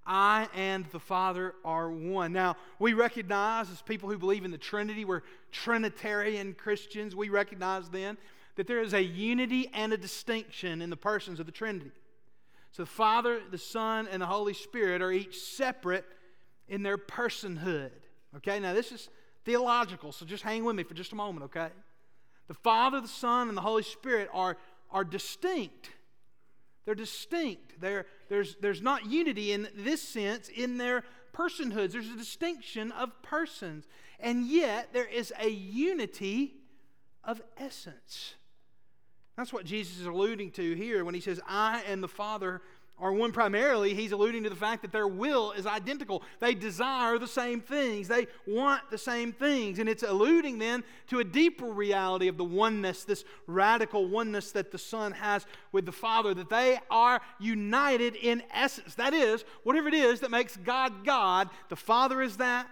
I 0.05 0.47
and 0.53 0.85
the 0.91 0.99
Father 0.99 1.55
are 1.63 1.89
one. 1.89 2.31
Now, 2.31 2.57
we 2.77 2.93
recognize 2.93 3.71
as 3.71 3.81
people 3.81 4.09
who 4.09 4.19
believe 4.19 4.45
in 4.45 4.51
the 4.51 4.57
Trinity, 4.57 5.03
we're 5.03 5.23
Trinitarian 5.51 6.53
Christians, 6.53 7.15
we 7.15 7.29
recognize 7.29 7.89
then 7.89 8.17
that 8.55 8.67
there 8.67 8.81
is 8.81 8.93
a 8.93 9.01
unity 9.01 9.69
and 9.73 9.91
a 9.91 9.97
distinction 9.97 10.81
in 10.81 10.89
the 10.91 10.97
persons 10.97 11.39
of 11.39 11.47
the 11.47 11.51
Trinity. 11.51 11.91
So 12.75 12.83
the 12.83 12.87
Father, 12.87 13.39
the 13.49 13.57
Son, 13.57 14.05
and 14.11 14.21
the 14.21 14.25
Holy 14.25 14.53
Spirit 14.53 15.01
are 15.01 15.09
each 15.09 15.39
separate 15.39 16.03
in 16.67 16.83
their 16.83 16.97
personhood. 16.97 17.91
Okay, 18.35 18.59
now 18.59 18.73
this 18.73 18.91
is 18.91 19.07
theological, 19.45 20.11
so 20.11 20.25
just 20.25 20.43
hang 20.43 20.65
with 20.65 20.75
me 20.75 20.83
for 20.83 20.93
just 20.93 21.13
a 21.13 21.15
moment, 21.15 21.45
okay? 21.45 21.69
The 22.49 22.53
Father, 22.53 22.99
the 22.99 23.07
Son, 23.07 23.47
and 23.47 23.55
the 23.55 23.61
Holy 23.61 23.81
Spirit 23.81 24.27
are, 24.33 24.57
are 24.91 25.05
distinct. 25.05 25.89
They're 26.83 26.95
distinct. 26.95 27.79
They're, 27.79 28.07
there's, 28.27 28.57
there's 28.59 28.81
not 28.81 29.05
unity 29.05 29.53
in 29.53 29.69
this 29.77 30.01
sense 30.01 30.49
in 30.49 30.77
their 30.77 31.05
personhoods. 31.33 31.93
There's 31.93 32.09
a 32.09 32.17
distinction 32.17 32.91
of 32.91 33.21
persons. 33.21 33.87
And 34.19 34.47
yet, 34.47 34.89
there 34.91 35.07
is 35.07 35.31
a 35.39 35.47
unity 35.47 36.55
of 37.23 37.41
essence. 37.55 38.33
That's 39.37 39.51
what 39.51 39.65
Jesus 39.65 39.99
is 39.99 40.05
alluding 40.05 40.51
to 40.51 40.73
here 40.75 41.03
when 41.03 41.13
he 41.13 41.21
says, 41.21 41.41
I 41.47 41.83
and 41.87 42.01
the 42.01 42.07
Father 42.07 42.61
are 42.97 43.11
one 43.11 43.33
primarily. 43.33 43.93
He's 43.93 44.13
alluding 44.13 44.43
to 44.43 44.49
the 44.49 44.55
fact 44.55 44.81
that 44.83 44.93
their 44.93 45.07
will 45.07 45.51
is 45.51 45.65
identical. 45.65 46.23
They 46.39 46.53
desire 46.53 47.17
the 47.17 47.27
same 47.27 47.59
things, 47.59 48.07
they 48.07 48.27
want 48.47 48.89
the 48.89 48.97
same 48.97 49.33
things. 49.33 49.79
And 49.79 49.89
it's 49.89 50.03
alluding 50.03 50.59
then 50.59 50.83
to 51.07 51.19
a 51.19 51.23
deeper 51.23 51.65
reality 51.65 52.29
of 52.29 52.37
the 52.37 52.45
oneness, 52.45 53.03
this 53.03 53.25
radical 53.47 54.07
oneness 54.07 54.51
that 54.53 54.71
the 54.71 54.77
Son 54.77 55.11
has 55.11 55.45
with 55.73 55.85
the 55.85 55.91
Father, 55.91 56.33
that 56.33 56.49
they 56.49 56.79
are 56.89 57.19
united 57.39 58.15
in 58.15 58.41
essence. 58.53 58.95
That 58.95 59.13
is, 59.13 59.43
whatever 59.63 59.89
it 59.89 59.93
is 59.93 60.21
that 60.21 60.31
makes 60.31 60.55
God 60.55 61.05
God, 61.05 61.49
the 61.67 61.75
Father 61.75 62.21
is 62.21 62.37
that, 62.37 62.67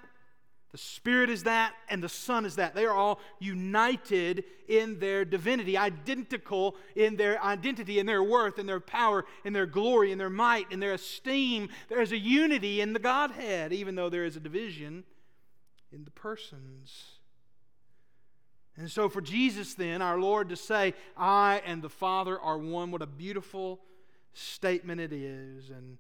the 0.74 0.80
Spirit 0.80 1.30
is 1.30 1.44
that, 1.44 1.76
and 1.88 2.02
the 2.02 2.10
Son 2.10 2.48
is 2.48 2.56
that. 2.56 2.74
They 2.74 2.86
are 2.86 2.96
all 2.96 3.20
united 3.38 4.44
in 4.68 4.98
their 4.98 5.24
divinity, 5.24 5.78
identical 5.78 6.76
in 6.96 7.16
their 7.16 7.42
identity, 7.44 8.00
in 8.00 8.08
their 8.08 8.24
worth, 8.24 8.58
in 8.58 8.66
their 8.66 8.80
power, 8.80 9.24
in 9.46 9.54
their 9.54 9.68
glory, 9.68 10.12
in 10.12 10.18
their 10.18 10.32
might, 10.32 10.72
in 10.72 10.80
their 10.80 10.94
esteem. 10.94 11.70
There 11.90 12.02
is 12.02 12.12
a 12.12 12.18
unity 12.18 12.82
in 12.82 12.94
the 12.94 13.00
Godhead, 13.00 13.72
even 13.72 13.94
though 13.94 14.10
there 14.10 14.26
is 14.26 14.36
a 14.36 14.40
division 14.40 15.04
in 15.92 16.06
the 16.06 16.12
persons. 16.12 17.20
And 18.76 18.90
so, 18.90 19.10
for 19.10 19.22
Jesus, 19.22 19.76
then, 19.76 20.02
our 20.02 20.20
Lord, 20.20 20.50
to 20.50 20.56
say, 20.56 20.96
I 21.16 21.62
and 21.68 21.84
the 21.84 21.90
Father 21.90 22.40
are 22.40 22.58
one, 22.58 22.90
what 22.90 23.04
a 23.04 23.06
beautiful 23.06 23.80
statement 24.34 25.00
it 25.00 25.14
is, 25.14 25.70
and 25.70 26.00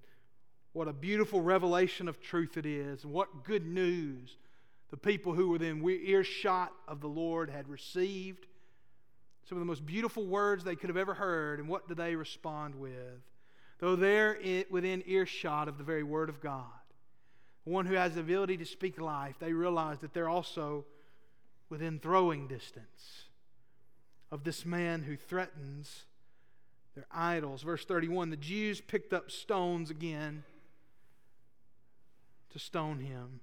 what 0.71 0.87
a 0.87 0.93
beautiful 0.93 1.41
revelation 1.41 2.07
of 2.07 2.19
truth 2.19 2.57
it 2.57 2.65
is, 2.65 3.03
and 3.03 3.13
what 3.13 3.43
good 3.43 3.67
news 3.67 4.37
the 4.93 4.97
people 4.97 5.33
who 5.33 5.47
were 5.47 5.53
within 5.53 5.83
earshot 5.83 6.71
of 6.87 7.01
the 7.01 7.07
Lord 7.07 7.49
had 7.49 7.67
received 7.67 8.45
some 9.49 9.57
of 9.57 9.59
the 9.59 9.65
most 9.65 9.83
beautiful 9.83 10.23
words 10.23 10.63
they 10.63 10.75
could 10.75 10.91
have 10.91 10.97
ever 10.97 11.15
heard. 11.15 11.59
And 11.59 11.67
what 11.67 11.87
do 11.87 11.95
they 11.95 12.15
respond 12.15 12.75
with? 12.75 13.23
though 13.79 13.97
they're 13.97 14.37
within 14.69 15.03
earshot 15.05 15.67
of 15.67 15.77
the 15.77 15.83
very 15.83 16.03
Word 16.03 16.29
of 16.29 16.39
God, 16.39 16.67
one 17.65 17.85
who 17.85 17.95
has 17.95 18.13
the 18.13 18.21
ability 18.21 18.55
to 18.57 18.65
speak 18.65 19.01
life, 19.01 19.35
they 19.39 19.51
realize 19.51 19.99
that 19.99 20.13
they're 20.13 20.29
also 20.29 20.85
within 21.69 21.99
throwing 21.99 22.47
distance 22.47 23.23
of 24.31 24.45
this 24.45 24.65
man 24.65 25.01
who 25.01 25.17
threatens 25.17 26.05
their 26.95 27.07
idols. 27.11 27.63
Verse 27.63 27.83
31 27.83 28.29
the 28.29 28.37
Jews 28.37 28.79
picked 28.79 29.11
up 29.11 29.29
stones 29.29 29.89
again 29.89 30.43
to 32.51 32.59
stone 32.59 32.99
him. 32.99 33.41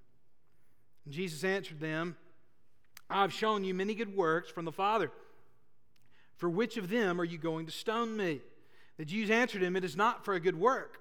And 1.05 1.15
Jesus 1.15 1.45
answered 1.45 1.81
them, 1.81 2.17
I've 3.09 3.33
shown 3.33 3.65
you 3.65 3.75
many 3.75 3.95
good 3.95 4.15
works 4.15 4.51
from 4.51 4.65
the 4.65 4.73
Father. 4.73 5.11
For 6.37 6.49
which 6.49 6.77
of 6.77 6.89
them 6.89 7.21
are 7.21 7.25
you 7.25 7.39
going 7.39 7.67
to 7.67 7.73
stone 7.73 8.17
me? 8.17 8.41
The 8.97 9.05
Jews 9.05 9.31
answered 9.31 9.63
him, 9.63 9.77
It 9.77 9.85
is 9.85 9.97
not 9.97 10.25
for 10.25 10.35
a 10.35 10.41
good 10.41 10.59
work 10.59 10.99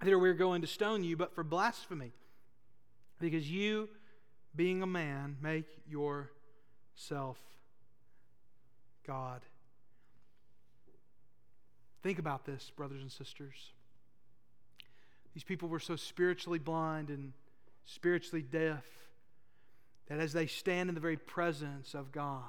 that 0.00 0.18
we're 0.18 0.34
going 0.34 0.60
to 0.60 0.66
stone 0.66 1.02
you, 1.02 1.16
but 1.16 1.34
for 1.34 1.42
blasphemy. 1.42 2.12
Because 3.20 3.50
you, 3.50 3.88
being 4.54 4.82
a 4.82 4.86
man, 4.86 5.36
make 5.40 5.66
yourself 5.88 7.38
God. 9.06 9.40
Think 12.02 12.18
about 12.18 12.44
this, 12.44 12.70
brothers 12.76 13.00
and 13.00 13.10
sisters. 13.10 13.72
These 15.32 15.44
people 15.44 15.68
were 15.68 15.80
so 15.80 15.96
spiritually 15.96 16.58
blind 16.58 17.08
and 17.08 17.32
spiritually 17.86 18.42
deaf 18.42 18.84
that 20.08 20.20
as 20.20 20.32
they 20.32 20.46
stand 20.46 20.88
in 20.88 20.94
the 20.94 21.00
very 21.00 21.16
presence 21.16 21.94
of 21.94 22.12
God, 22.12 22.42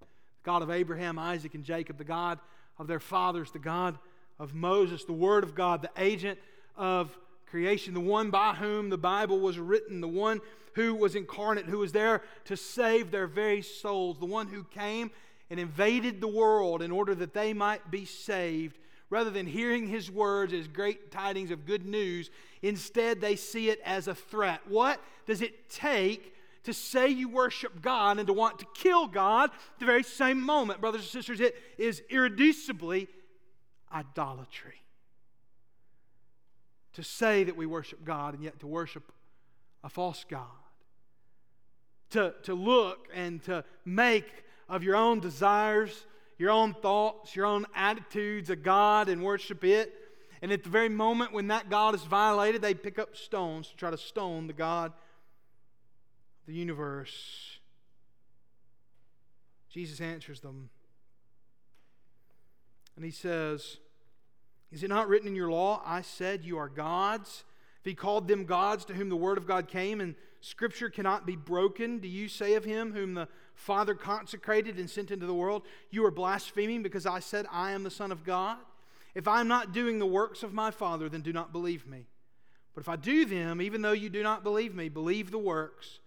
the 0.00 0.06
God 0.44 0.62
of 0.62 0.70
Abraham, 0.70 1.18
Isaac, 1.18 1.54
and 1.54 1.64
Jacob, 1.64 1.98
the 1.98 2.04
God 2.04 2.38
of 2.78 2.86
their 2.86 3.00
fathers, 3.00 3.50
the 3.50 3.58
God 3.58 3.98
of 4.38 4.54
Moses, 4.54 5.04
the 5.04 5.12
Word 5.12 5.44
of 5.44 5.54
God, 5.54 5.82
the 5.82 5.90
agent 6.02 6.38
of 6.76 7.16
creation, 7.46 7.94
the 7.94 8.00
one 8.00 8.30
by 8.30 8.54
whom 8.54 8.88
the 8.88 8.98
Bible 8.98 9.38
was 9.38 9.58
written, 9.58 10.00
the 10.00 10.08
one 10.08 10.40
who 10.74 10.94
was 10.94 11.14
incarnate, 11.14 11.66
who 11.66 11.78
was 11.78 11.92
there 11.92 12.22
to 12.46 12.56
save 12.56 13.10
their 13.10 13.26
very 13.26 13.60
souls, 13.60 14.18
the 14.18 14.24
one 14.24 14.46
who 14.46 14.64
came 14.64 15.10
and 15.50 15.60
invaded 15.60 16.20
the 16.20 16.28
world 16.28 16.80
in 16.80 16.90
order 16.90 17.14
that 17.14 17.34
they 17.34 17.52
might 17.52 17.90
be 17.90 18.06
saved. 18.06 18.78
Rather 19.10 19.28
than 19.28 19.46
hearing 19.46 19.86
his 19.86 20.10
words 20.10 20.54
as 20.54 20.66
great 20.66 21.10
tidings 21.10 21.50
of 21.50 21.66
good 21.66 21.84
news, 21.84 22.30
instead 22.62 23.20
they 23.20 23.36
see 23.36 23.68
it 23.68 23.78
as 23.84 24.08
a 24.08 24.14
threat. 24.14 24.62
What 24.66 24.98
does 25.26 25.42
it 25.42 25.68
take 25.68 26.34
to 26.64 26.72
say 26.72 27.08
you 27.08 27.28
worship 27.28 27.82
God 27.82 28.18
and 28.18 28.26
to 28.26 28.32
want 28.32 28.58
to 28.60 28.66
kill 28.74 29.06
God 29.06 29.50
at 29.50 29.80
the 29.80 29.86
very 29.86 30.02
same 30.02 30.40
moment? 30.40 30.80
Brothers 30.80 31.02
and 31.02 31.10
sisters, 31.10 31.40
it 31.40 31.56
is 31.78 32.02
irreducibly 32.10 33.08
idolatry. 33.92 34.80
To 36.94 37.02
say 37.02 37.44
that 37.44 37.56
we 37.56 37.66
worship 37.66 38.04
God 38.04 38.34
and 38.34 38.44
yet 38.44 38.60
to 38.60 38.66
worship 38.66 39.10
a 39.82 39.88
false 39.88 40.24
God. 40.28 40.46
To, 42.10 42.34
to 42.42 42.54
look 42.54 43.08
and 43.14 43.42
to 43.44 43.64
make 43.84 44.44
of 44.68 44.82
your 44.82 44.96
own 44.96 45.20
desires, 45.20 46.04
your 46.38 46.50
own 46.50 46.74
thoughts, 46.74 47.34
your 47.34 47.46
own 47.46 47.66
attitudes 47.74 48.50
a 48.50 48.56
God 48.56 49.08
and 49.08 49.22
worship 49.22 49.64
it. 49.64 49.94
And 50.42 50.52
at 50.52 50.64
the 50.64 50.70
very 50.70 50.88
moment 50.88 51.32
when 51.32 51.48
that 51.48 51.70
God 51.70 51.94
is 51.94 52.02
violated, 52.02 52.62
they 52.62 52.74
pick 52.74 52.98
up 52.98 53.16
stones 53.16 53.68
to 53.68 53.76
try 53.76 53.90
to 53.90 53.98
stone 53.98 54.46
the 54.46 54.52
God 54.52 54.92
the 56.46 56.52
universe. 56.52 57.58
Jesus 59.70 60.00
answers 60.00 60.40
them. 60.40 60.70
And 62.96 63.04
he 63.04 63.10
says, 63.10 63.78
Is 64.70 64.82
it 64.82 64.88
not 64.88 65.08
written 65.08 65.28
in 65.28 65.36
your 65.36 65.50
law, 65.50 65.82
I 65.84 66.02
said 66.02 66.44
you 66.44 66.58
are 66.58 66.68
gods? 66.68 67.44
If 67.80 67.86
he 67.86 67.94
called 67.94 68.28
them 68.28 68.44
gods 68.44 68.84
to 68.86 68.94
whom 68.94 69.08
the 69.08 69.16
word 69.16 69.38
of 69.38 69.46
God 69.46 69.66
came, 69.66 70.00
and 70.00 70.14
scripture 70.40 70.88
cannot 70.88 71.26
be 71.26 71.36
broken, 71.36 71.98
do 71.98 72.06
you 72.06 72.28
say 72.28 72.54
of 72.54 72.64
him 72.64 72.92
whom 72.92 73.14
the 73.14 73.28
Father 73.54 73.94
consecrated 73.94 74.78
and 74.78 74.88
sent 74.88 75.10
into 75.10 75.26
the 75.26 75.34
world, 75.34 75.62
You 75.90 76.04
are 76.04 76.10
blaspheming 76.10 76.82
because 76.82 77.06
I 77.06 77.20
said, 77.20 77.46
I 77.50 77.72
am 77.72 77.82
the 77.82 77.90
Son 77.90 78.12
of 78.12 78.24
God? 78.24 78.58
If 79.14 79.28
I 79.28 79.40
am 79.40 79.48
not 79.48 79.72
doing 79.72 79.98
the 79.98 80.06
works 80.06 80.42
of 80.42 80.54
my 80.54 80.70
Father, 80.70 81.08
then 81.08 81.20
do 81.20 81.32
not 81.32 81.52
believe 81.52 81.86
me. 81.86 82.06
But 82.74 82.82
if 82.82 82.88
I 82.88 82.96
do 82.96 83.24
them, 83.24 83.60
even 83.60 83.82
though 83.82 83.92
you 83.92 84.08
do 84.08 84.22
not 84.22 84.42
believe 84.42 84.74
me, 84.74 84.88
believe 84.88 85.30
the 85.30 85.38
works, 85.38 86.00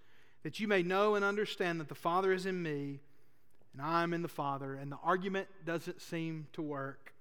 that 0.45 0.59
you 0.59 0.67
may 0.67 0.83
know 0.83 1.15
and 1.15 1.25
understand 1.25 1.79
that 1.79 1.89
the 1.89 1.95
Father 1.95 2.31
is 2.31 2.45
in 2.45 2.61
me 2.61 2.99
and 3.73 3.81
I 3.81 4.03
am 4.03 4.13
in 4.13 4.21
the 4.21 4.27
Father. 4.27 4.75
And 4.75 4.91
the 4.91 4.99
argument 5.03 5.47
doesn't 5.65 6.03
seem 6.03 6.45
to 6.53 6.61
work 6.61 7.15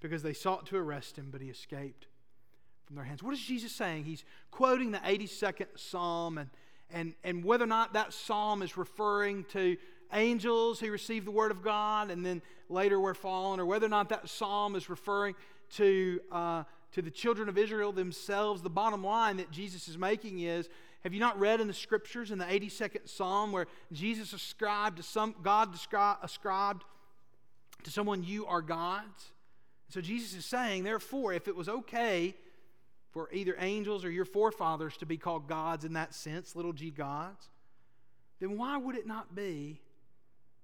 because 0.00 0.22
they 0.22 0.32
sought 0.32 0.64
to 0.68 0.78
arrest 0.78 1.16
him, 1.16 1.28
but 1.30 1.42
he 1.42 1.50
escaped 1.50 2.06
from 2.86 2.96
their 2.96 3.04
hands. 3.04 3.22
What 3.22 3.34
is 3.34 3.40
Jesus 3.40 3.72
saying? 3.72 4.04
He's 4.04 4.24
quoting 4.50 4.92
the 4.92 4.98
82nd 4.98 5.66
Psalm 5.76 6.38
and 6.38 6.48
and, 6.90 7.12
and 7.22 7.44
whether 7.44 7.64
or 7.64 7.68
not 7.68 7.92
that 7.92 8.14
psalm 8.14 8.62
is 8.62 8.78
referring 8.78 9.44
to 9.52 9.76
angels 10.14 10.80
who 10.80 10.90
received 10.90 11.26
the 11.26 11.30
word 11.30 11.50
of 11.50 11.62
God 11.62 12.10
and 12.10 12.24
then 12.24 12.40
later 12.70 12.98
were 12.98 13.12
fallen, 13.12 13.60
or 13.60 13.66
whether 13.66 13.84
or 13.84 13.90
not 13.90 14.08
that 14.08 14.26
psalm 14.26 14.74
is 14.74 14.88
referring 14.88 15.34
to, 15.74 16.18
uh, 16.32 16.64
to 16.92 17.02
the 17.02 17.10
children 17.10 17.50
of 17.50 17.58
Israel 17.58 17.92
themselves, 17.92 18.62
the 18.62 18.70
bottom 18.70 19.04
line 19.04 19.36
that 19.36 19.50
Jesus 19.50 19.86
is 19.86 19.98
making 19.98 20.40
is 20.40 20.70
have 21.04 21.14
you 21.14 21.20
not 21.20 21.38
read 21.38 21.60
in 21.60 21.66
the 21.68 21.72
scriptures 21.72 22.30
in 22.30 22.38
the 22.38 22.44
82nd 22.44 23.08
psalm 23.08 23.52
where 23.52 23.66
Jesus 23.92 24.32
ascribed 24.32 24.96
to 24.96 25.02
some, 25.02 25.34
God 25.42 25.74
ascribed 26.22 26.84
to 27.84 27.90
someone, 27.90 28.24
you 28.24 28.46
are 28.46 28.62
God's? 28.62 29.32
So 29.88 30.00
Jesus 30.00 30.34
is 30.34 30.44
saying, 30.44 30.84
therefore, 30.84 31.32
if 31.32 31.48
it 31.48 31.56
was 31.56 31.68
okay 31.68 32.34
for 33.10 33.28
either 33.32 33.56
angels 33.58 34.04
or 34.04 34.10
your 34.10 34.24
forefathers 34.24 34.96
to 34.98 35.06
be 35.06 35.16
called 35.16 35.48
gods 35.48 35.84
in 35.84 35.94
that 35.94 36.14
sense, 36.14 36.54
little 36.54 36.72
g 36.72 36.90
gods, 36.90 37.48
then 38.40 38.58
why 38.58 38.76
would 38.76 38.96
it 38.96 39.06
not 39.06 39.34
be 39.34 39.80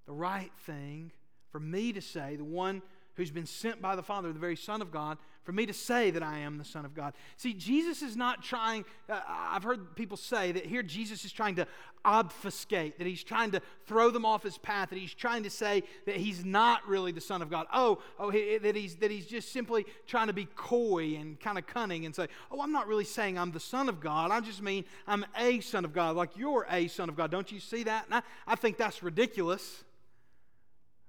the 0.06 0.12
right 0.12 0.52
thing 0.66 1.12
for 1.50 1.60
me 1.60 1.92
to 1.92 2.00
say, 2.00 2.36
the 2.36 2.44
one 2.44 2.82
who's 3.14 3.30
been 3.30 3.46
sent 3.46 3.80
by 3.80 3.96
the 3.96 4.02
Father, 4.02 4.32
the 4.32 4.38
very 4.38 4.56
Son 4.56 4.82
of 4.82 4.90
God, 4.90 5.18
for 5.44 5.52
me 5.52 5.66
to 5.66 5.74
say 5.74 6.10
that 6.10 6.22
I 6.22 6.38
am 6.38 6.56
the 6.56 6.64
Son 6.64 6.84
of 6.84 6.94
God. 6.94 7.12
See, 7.36 7.52
Jesus 7.52 8.02
is 8.02 8.16
not 8.16 8.42
trying, 8.42 8.84
uh, 9.10 9.20
I've 9.28 9.62
heard 9.62 9.94
people 9.94 10.16
say 10.16 10.52
that 10.52 10.64
here 10.64 10.82
Jesus 10.82 11.24
is 11.24 11.32
trying 11.32 11.56
to 11.56 11.66
obfuscate, 12.02 12.98
that 12.98 13.06
he's 13.06 13.22
trying 13.22 13.50
to 13.50 13.60
throw 13.86 14.10
them 14.10 14.24
off 14.24 14.42
his 14.42 14.56
path, 14.56 14.88
that 14.90 14.98
he's 14.98 15.12
trying 15.12 15.42
to 15.42 15.50
say 15.50 15.82
that 16.06 16.16
he's 16.16 16.44
not 16.44 16.86
really 16.88 17.12
the 17.12 17.20
Son 17.20 17.42
of 17.42 17.50
God. 17.50 17.66
Oh, 17.72 17.98
oh 18.18 18.30
he, 18.30 18.56
that, 18.56 18.74
he's, 18.74 18.96
that 18.96 19.10
he's 19.10 19.26
just 19.26 19.52
simply 19.52 19.84
trying 20.06 20.28
to 20.28 20.32
be 20.32 20.46
coy 20.56 21.16
and 21.16 21.38
kind 21.38 21.58
of 21.58 21.66
cunning 21.66 22.06
and 22.06 22.14
say, 22.14 22.28
oh, 22.50 22.62
I'm 22.62 22.72
not 22.72 22.88
really 22.88 23.04
saying 23.04 23.38
I'm 23.38 23.52
the 23.52 23.60
Son 23.60 23.90
of 23.90 24.00
God. 24.00 24.30
I 24.30 24.40
just 24.40 24.62
mean 24.62 24.84
I'm 25.06 25.26
a 25.38 25.60
Son 25.60 25.84
of 25.84 25.92
God, 25.92 26.16
like 26.16 26.36
you're 26.36 26.66
a 26.70 26.88
Son 26.88 27.10
of 27.10 27.16
God. 27.16 27.30
Don't 27.30 27.52
you 27.52 27.60
see 27.60 27.82
that? 27.84 28.06
And 28.06 28.14
I, 28.14 28.22
I 28.46 28.54
think 28.56 28.78
that's 28.78 29.02
ridiculous. 29.02 29.84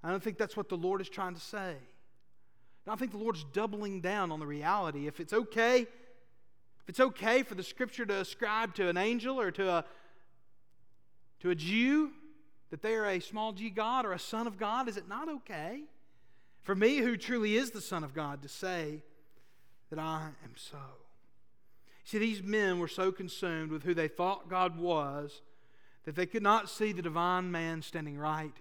I 0.04 0.12
don't 0.12 0.22
think 0.22 0.38
that's 0.38 0.58
what 0.58 0.68
the 0.68 0.78
Lord 0.78 1.00
is 1.00 1.10
trying 1.10 1.36
to 1.36 1.42
say. 1.42 1.76
I 2.88 2.96
think 2.96 3.12
the 3.12 3.18
Lord's 3.18 3.44
doubling 3.54 4.02
down 4.02 4.32
on 4.32 4.40
the 4.40 4.46
reality. 4.46 5.08
If 5.08 5.20
it's 5.20 5.34
okay, 5.34 5.82
if 5.82 6.90
it's 6.90 7.00
okay 7.00 7.44
for 7.44 7.56
the 7.56 7.64
scripture 7.64 8.06
to 8.06 8.20
ascribe 8.20 8.76
to 8.76 8.90
an 8.90 8.98
angel 8.98 9.40
or 9.40 9.52
to 9.52 9.70
a, 9.70 9.86
to 11.40 11.50
a 11.50 11.56
Jew 11.56 12.12
that 12.70 12.82
they 12.82 12.94
are 12.96 13.08
a 13.08 13.20
small 13.20 13.54
g 13.54 13.70
God 13.70 14.06
or 14.06 14.14
a 14.14 14.20
son 14.20 14.46
of 14.46 14.58
God, 14.60 14.88
is 14.88 14.98
it 14.98 15.08
not 15.08 15.30
okay 15.30 15.84
for 16.66 16.74
me, 16.74 16.98
who 16.98 17.16
truly 17.16 17.56
is 17.56 17.70
the 17.70 17.80
Son 17.80 18.04
of 18.04 18.16
God, 18.16 18.42
to 18.42 18.50
say 18.50 19.04
that 19.92 20.00
I 20.00 20.30
am 20.44 20.54
so? 20.56 20.80
See, 22.04 22.18
these 22.18 22.42
men 22.42 22.80
were 22.80 22.88
so 22.88 23.12
consumed 23.12 23.72
with 23.72 23.84
who 23.84 23.94
they 23.94 24.08
thought 24.08 24.50
God 24.50 24.80
was 24.80 25.44
that 26.06 26.16
they 26.16 26.26
could 26.26 26.42
not 26.42 26.68
see 26.68 26.92
the 26.92 27.04
divine 27.04 27.52
man 27.52 27.84
standing 27.84 28.18
right 28.18 28.56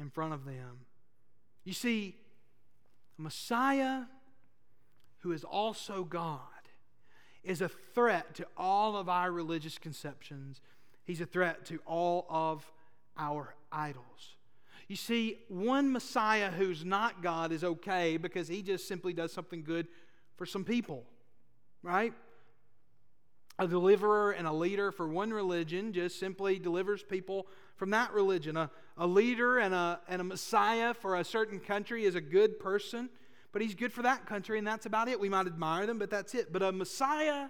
in 0.00 0.08
front 0.08 0.32
of 0.32 0.46
them. 0.46 0.86
You 1.64 1.74
see, 1.74 2.16
Messiah, 3.16 4.02
who 5.20 5.32
is 5.32 5.44
also 5.44 6.04
God, 6.04 6.40
is 7.42 7.60
a 7.60 7.68
threat 7.68 8.34
to 8.36 8.46
all 8.56 8.96
of 8.96 9.08
our 9.08 9.30
religious 9.30 9.78
conceptions. 9.78 10.60
He's 11.04 11.20
a 11.20 11.26
threat 11.26 11.66
to 11.66 11.78
all 11.86 12.26
of 12.28 12.70
our 13.16 13.54
idols. 13.70 14.36
You 14.88 14.96
see, 14.96 15.38
one 15.48 15.92
Messiah 15.92 16.50
who's 16.50 16.84
not 16.84 17.22
God 17.22 17.52
is 17.52 17.64
okay 17.64 18.16
because 18.16 18.48
he 18.48 18.62
just 18.62 18.86
simply 18.86 19.12
does 19.12 19.32
something 19.32 19.62
good 19.62 19.88
for 20.36 20.46
some 20.46 20.64
people, 20.64 21.04
right? 21.82 22.12
A 23.58 23.68
deliverer 23.68 24.32
and 24.32 24.46
a 24.46 24.52
leader 24.52 24.90
for 24.90 25.08
one 25.08 25.32
religion 25.32 25.92
just 25.92 26.18
simply 26.18 26.58
delivers 26.58 27.02
people 27.02 27.46
from 27.76 27.90
that 27.90 28.12
religion. 28.12 28.56
A, 28.56 28.70
a 28.96 29.06
leader 29.06 29.58
and 29.58 29.72
a, 29.72 30.00
and 30.08 30.20
a 30.20 30.24
Messiah 30.24 30.92
for 30.92 31.16
a 31.16 31.24
certain 31.24 31.60
country 31.60 32.04
is 32.04 32.16
a 32.16 32.20
good 32.20 32.58
person, 32.58 33.08
but 33.52 33.62
he's 33.62 33.76
good 33.76 33.92
for 33.92 34.02
that 34.02 34.26
country, 34.26 34.58
and 34.58 34.66
that's 34.66 34.86
about 34.86 35.08
it. 35.08 35.20
We 35.20 35.28
might 35.28 35.46
admire 35.46 35.86
them, 35.86 35.98
but 35.98 36.10
that's 36.10 36.34
it. 36.34 36.52
But 36.52 36.62
a 36.62 36.72
Messiah 36.72 37.48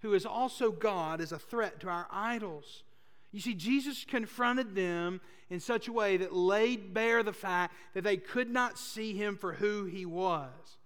who 0.00 0.14
is 0.14 0.24
also 0.24 0.70
God 0.70 1.20
is 1.20 1.32
a 1.32 1.38
threat 1.38 1.80
to 1.80 1.88
our 1.88 2.06
idols. 2.10 2.84
You 3.30 3.40
see, 3.40 3.54
Jesus 3.54 4.06
confronted 4.08 4.74
them 4.74 5.20
in 5.50 5.60
such 5.60 5.88
a 5.88 5.92
way 5.92 6.16
that 6.18 6.34
laid 6.34 6.94
bare 6.94 7.22
the 7.22 7.32
fact 7.32 7.74
that 7.92 8.04
they 8.04 8.16
could 8.16 8.48
not 8.50 8.78
see 8.78 9.14
him 9.14 9.36
for 9.36 9.52
who 9.52 9.84
he 9.84 10.06
was. 10.06 10.78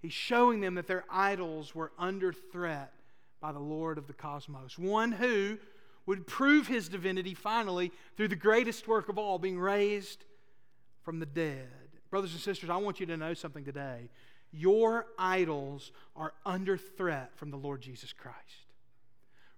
He's 0.00 0.12
showing 0.12 0.60
them 0.60 0.74
that 0.74 0.86
their 0.86 1.04
idols 1.10 1.74
were 1.74 1.90
under 1.98 2.32
threat 2.32 2.92
by 3.46 3.52
the 3.52 3.58
Lord 3.60 3.96
of 3.96 4.08
the 4.08 4.12
cosmos, 4.12 4.76
one 4.76 5.12
who 5.12 5.56
would 6.04 6.26
prove 6.26 6.66
his 6.66 6.88
divinity 6.88 7.32
finally 7.32 7.92
through 8.16 8.26
the 8.26 8.34
greatest 8.34 8.88
work 8.88 9.08
of 9.08 9.18
all, 9.18 9.38
being 9.38 9.56
raised 9.56 10.24
from 11.04 11.20
the 11.20 11.26
dead. 11.26 11.68
Brothers 12.10 12.32
and 12.32 12.40
sisters, 12.40 12.70
I 12.70 12.76
want 12.78 12.98
you 12.98 13.06
to 13.06 13.16
know 13.16 13.34
something 13.34 13.64
today. 13.64 14.10
Your 14.50 15.06
idols 15.16 15.92
are 16.16 16.32
under 16.44 16.76
threat 16.76 17.36
from 17.36 17.52
the 17.52 17.56
Lord 17.56 17.82
Jesus 17.82 18.12
Christ. 18.12 18.66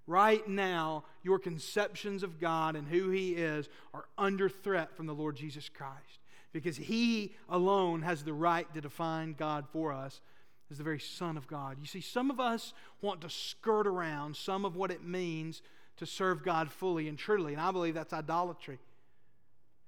Right 0.07 0.46
now, 0.46 1.05
your 1.22 1.38
conceptions 1.38 2.22
of 2.22 2.38
God 2.38 2.77
and 2.77 2.87
who 2.87 3.09
He 3.09 3.37
is 3.37 3.70
are 3.94 4.05
under 4.18 4.51
threat 4.51 4.94
from 4.94 5.07
the 5.07 5.14
Lord 5.14 5.35
Jesus 5.35 5.70
Christ 5.70 6.20
because 6.53 6.77
He 6.77 7.33
alone 7.48 8.03
has 8.03 8.22
the 8.22 8.35
right 8.35 8.70
to 8.74 8.83
define 8.83 9.33
God 9.33 9.64
for 9.72 9.94
us 9.94 10.20
as 10.70 10.78
the 10.78 10.85
very 10.85 11.00
Son 11.00 11.37
of 11.37 11.46
God. 11.46 11.78
You 11.81 11.87
see, 11.87 12.00
some 12.00 12.31
of 12.31 12.40
us 12.40 12.74
want 13.00 13.20
to 13.22 13.31
skirt 13.31 13.87
around 13.87 14.37
some 14.37 14.64
of 14.64 14.76
what 14.76 14.90
it 14.90 15.02
means 15.02 15.62
to 15.96 16.07
serve 16.07 16.44
God 16.44 16.70
fully 16.70 17.09
and 17.09 17.18
truly, 17.18 17.52
and 17.52 17.61
I 17.61 17.70
believe 17.70 17.94
that's 17.94 18.12
idolatry. 18.12 18.78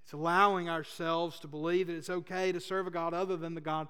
It's 0.04 0.12
allowing 0.12 0.68
ourselves 0.68 1.38
to 1.40 1.48
believe 1.48 1.86
that 1.86 1.96
it's 1.96 2.10
okay 2.10 2.50
to 2.52 2.60
serve 2.60 2.86
a 2.86 2.90
God 2.90 3.14
other 3.14 3.36
than 3.36 3.54
the 3.54 3.60
God, 3.60 3.88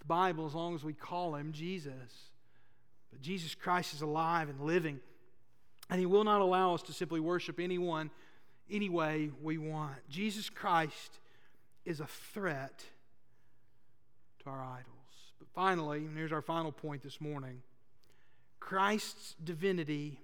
the 0.00 0.04
Bible, 0.04 0.46
as 0.46 0.54
long 0.54 0.74
as 0.74 0.84
we 0.84 0.92
call 0.92 1.34
Him 1.34 1.52
Jesus. 1.52 2.30
But 3.10 3.22
Jesus 3.22 3.54
Christ 3.54 3.94
is 3.94 4.02
alive 4.02 4.48
and 4.48 4.60
living, 4.60 5.00
and 5.88 6.00
He 6.00 6.06
will 6.06 6.24
not 6.24 6.40
allow 6.40 6.74
us 6.74 6.82
to 6.82 6.92
simply 6.92 7.20
worship 7.20 7.58
anyone 7.58 8.10
any 8.70 8.88
way 8.88 9.30
we 9.42 9.58
want. 9.58 9.96
Jesus 10.08 10.50
Christ 10.50 11.18
is 11.84 12.00
a 12.00 12.06
threat 12.06 12.84
to 14.42 14.50
our 14.50 14.62
idols. 14.62 14.93
But 15.38 15.48
finally, 15.54 15.98
and 15.98 16.16
here's 16.16 16.32
our 16.32 16.42
final 16.42 16.72
point 16.72 17.02
this 17.02 17.20
morning 17.20 17.62
Christ's 18.60 19.34
divinity 19.42 20.20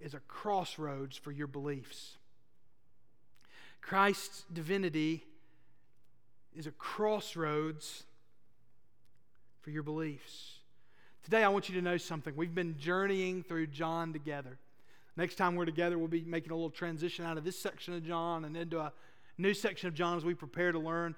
is 0.00 0.14
a 0.14 0.20
crossroads 0.20 1.16
for 1.16 1.30
your 1.30 1.46
beliefs. 1.46 2.16
Christ's 3.80 4.44
divinity 4.52 5.24
is 6.56 6.66
a 6.66 6.72
crossroads 6.72 8.04
for 9.60 9.70
your 9.70 9.82
beliefs. 9.82 10.58
Today, 11.24 11.44
I 11.44 11.48
want 11.48 11.68
you 11.68 11.74
to 11.76 11.82
know 11.82 11.96
something. 11.96 12.34
We've 12.34 12.54
been 12.54 12.76
journeying 12.78 13.44
through 13.44 13.68
John 13.68 14.12
together. 14.12 14.58
Next 15.16 15.36
time 15.36 15.54
we're 15.54 15.66
together, 15.66 15.98
we'll 15.98 16.08
be 16.08 16.22
making 16.22 16.50
a 16.50 16.54
little 16.54 16.70
transition 16.70 17.24
out 17.24 17.38
of 17.38 17.44
this 17.44 17.58
section 17.58 17.94
of 17.94 18.04
John 18.04 18.44
and 18.44 18.56
into 18.56 18.80
a 18.80 18.92
new 19.38 19.54
section 19.54 19.88
of 19.88 19.94
John 19.94 20.16
as 20.16 20.24
we 20.24 20.34
prepare 20.34 20.72
to 20.72 20.78
learn 20.78 21.14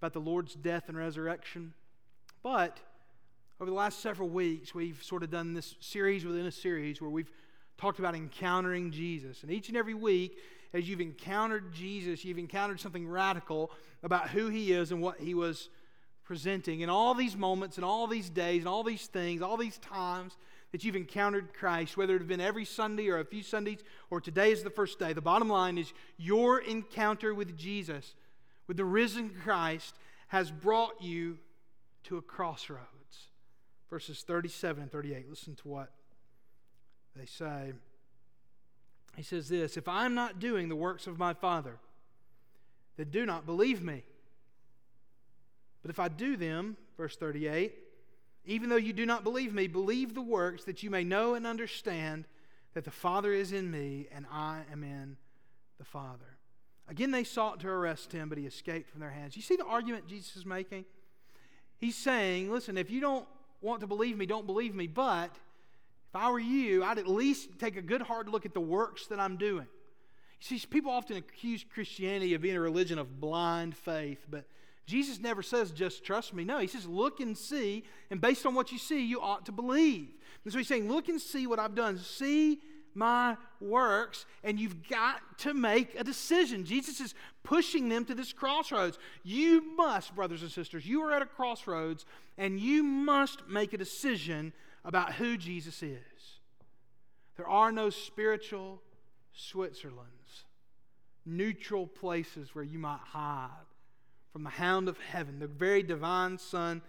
about 0.00 0.12
the 0.12 0.20
Lord's 0.20 0.54
death 0.54 0.84
and 0.88 0.96
resurrection. 0.96 1.72
But 2.44 2.78
over 3.58 3.70
the 3.70 3.74
last 3.74 4.00
several 4.00 4.28
weeks, 4.28 4.74
we've 4.74 5.02
sort 5.02 5.22
of 5.22 5.30
done 5.30 5.54
this 5.54 5.76
series 5.80 6.26
within 6.26 6.44
a 6.44 6.52
series 6.52 7.00
where 7.00 7.08
we've 7.08 7.30
talked 7.78 7.98
about 7.98 8.14
encountering 8.14 8.90
Jesus. 8.90 9.42
And 9.42 9.50
each 9.50 9.68
and 9.68 9.78
every 9.78 9.94
week, 9.94 10.36
as 10.74 10.86
you've 10.86 11.00
encountered 11.00 11.72
Jesus, 11.72 12.22
you've 12.22 12.36
encountered 12.36 12.80
something 12.80 13.08
radical 13.08 13.70
about 14.02 14.28
who 14.28 14.50
he 14.50 14.72
is 14.72 14.92
and 14.92 15.00
what 15.00 15.18
he 15.18 15.32
was 15.32 15.70
presenting. 16.22 16.82
In 16.82 16.90
all 16.90 17.14
these 17.14 17.34
moments 17.34 17.76
and 17.76 17.84
all 17.84 18.06
these 18.06 18.28
days 18.28 18.58
and 18.58 18.68
all 18.68 18.82
these 18.82 19.06
things, 19.06 19.40
all 19.40 19.56
these 19.56 19.78
times 19.78 20.36
that 20.72 20.84
you've 20.84 20.96
encountered 20.96 21.54
Christ, 21.54 21.96
whether 21.96 22.14
it 22.14 22.18
have 22.18 22.28
been 22.28 22.42
every 22.42 22.66
Sunday 22.66 23.08
or 23.08 23.20
a 23.20 23.24
few 23.24 23.42
Sundays 23.42 23.78
or 24.10 24.20
today 24.20 24.52
is 24.52 24.62
the 24.62 24.68
first 24.68 24.98
day, 24.98 25.14
the 25.14 25.22
bottom 25.22 25.48
line 25.48 25.78
is 25.78 25.94
your 26.18 26.58
encounter 26.58 27.32
with 27.32 27.56
Jesus, 27.56 28.14
with 28.66 28.76
the 28.76 28.84
risen 28.84 29.30
Christ, 29.30 29.94
has 30.28 30.50
brought 30.50 31.00
you 31.00 31.38
to 32.04 32.16
a 32.16 32.22
crossroads. 32.22 33.28
Verses 33.90 34.22
37 34.22 34.82
and 34.82 34.92
38. 34.92 35.28
Listen 35.28 35.54
to 35.56 35.68
what 35.68 35.90
they 37.16 37.26
say, 37.26 37.72
he 39.16 39.22
says 39.22 39.48
this 39.48 39.76
If 39.76 39.88
I'm 39.88 40.14
not 40.14 40.40
doing 40.40 40.68
the 40.68 40.76
works 40.76 41.06
of 41.06 41.18
my 41.18 41.34
Father, 41.34 41.78
then 42.96 43.10
do 43.10 43.26
not 43.26 43.46
believe 43.46 43.82
me. 43.82 44.02
But 45.82 45.90
if 45.90 45.98
I 45.98 46.08
do 46.08 46.36
them, 46.36 46.76
verse 46.96 47.16
38, 47.16 47.74
even 48.46 48.68
though 48.68 48.76
you 48.76 48.92
do 48.92 49.06
not 49.06 49.24
believe 49.24 49.52
me, 49.52 49.66
believe 49.66 50.14
the 50.14 50.22
works 50.22 50.64
that 50.64 50.82
you 50.82 50.90
may 50.90 51.04
know 51.04 51.34
and 51.34 51.46
understand 51.46 52.24
that 52.74 52.84
the 52.84 52.90
Father 52.90 53.32
is 53.32 53.52
in 53.52 53.70
me 53.70 54.08
and 54.12 54.26
I 54.30 54.62
am 54.72 54.82
in 54.82 55.16
the 55.78 55.84
Father. 55.84 56.38
Again, 56.88 57.10
they 57.10 57.24
sought 57.24 57.60
to 57.60 57.68
arrest 57.68 58.12
him, 58.12 58.28
but 58.28 58.36
he 58.36 58.46
escaped 58.46 58.90
from 58.90 59.00
their 59.00 59.10
hands. 59.10 59.36
You 59.36 59.42
see 59.42 59.56
the 59.56 59.64
argument 59.64 60.06
Jesus 60.06 60.36
is 60.36 60.46
making? 60.46 60.84
He's 61.78 61.96
saying, 61.96 62.50
listen, 62.50 62.78
if 62.78 62.90
you 62.90 63.00
don't 63.00 63.26
want 63.60 63.80
to 63.80 63.86
believe 63.86 64.16
me, 64.16 64.26
don't 64.26 64.46
believe 64.46 64.74
me, 64.74 64.86
but 64.86 65.30
if 66.08 66.16
I 66.16 66.30
were 66.30 66.38
you, 66.38 66.84
I'd 66.84 66.98
at 66.98 67.08
least 67.08 67.58
take 67.58 67.76
a 67.76 67.82
good 67.82 68.02
hard 68.02 68.28
look 68.28 68.46
at 68.46 68.54
the 68.54 68.60
works 68.60 69.06
that 69.06 69.18
I'm 69.18 69.36
doing. 69.36 69.66
You 70.40 70.58
see, 70.58 70.66
people 70.66 70.90
often 70.90 71.16
accuse 71.16 71.64
Christianity 71.74 72.34
of 72.34 72.42
being 72.42 72.56
a 72.56 72.60
religion 72.60 72.98
of 72.98 73.20
blind 73.20 73.76
faith, 73.76 74.26
but 74.30 74.44
Jesus 74.86 75.18
never 75.18 75.42
says, 75.42 75.70
just 75.70 76.04
trust 76.04 76.34
me. 76.34 76.44
No, 76.44 76.58
he 76.58 76.66
says, 76.66 76.86
look 76.86 77.20
and 77.20 77.36
see, 77.36 77.84
and 78.10 78.20
based 78.20 78.44
on 78.44 78.54
what 78.54 78.70
you 78.70 78.78
see, 78.78 79.04
you 79.04 79.20
ought 79.20 79.46
to 79.46 79.52
believe. 79.52 80.08
And 80.44 80.52
so 80.52 80.58
he's 80.58 80.68
saying, 80.68 80.90
look 80.90 81.08
and 81.08 81.20
see 81.20 81.46
what 81.46 81.58
I've 81.58 81.74
done. 81.74 81.98
See 81.98 82.60
my 82.94 83.36
works, 83.60 84.26
and 84.42 84.58
you've 84.58 84.88
got 84.88 85.20
to 85.38 85.54
make 85.54 85.98
a 85.98 86.04
decision. 86.04 86.64
Jesus 86.64 87.00
is 87.00 87.14
pushing 87.42 87.88
them 87.88 88.04
to 88.04 88.14
this 88.14 88.32
crossroads. 88.32 88.98
You 89.22 89.76
must, 89.76 90.14
brothers 90.14 90.42
and 90.42 90.50
sisters, 90.50 90.86
you 90.86 91.02
are 91.02 91.12
at 91.12 91.22
a 91.22 91.26
crossroads, 91.26 92.06
and 92.38 92.58
you 92.58 92.82
must 92.82 93.48
make 93.48 93.72
a 93.72 93.78
decision 93.78 94.52
about 94.84 95.14
who 95.14 95.36
Jesus 95.36 95.82
is. 95.82 95.98
There 97.36 97.48
are 97.48 97.72
no 97.72 97.90
spiritual 97.90 98.80
Switzerlands, 99.32 100.44
neutral 101.26 101.86
places 101.86 102.54
where 102.54 102.64
you 102.64 102.78
might 102.78 103.00
hide 103.02 103.50
from 104.32 104.44
the 104.44 104.50
hound 104.50 104.88
of 104.88 104.98
heaven, 104.98 105.38
the 105.38 105.46
very 105.46 105.82
divine 105.82 106.38
Son 106.38 106.82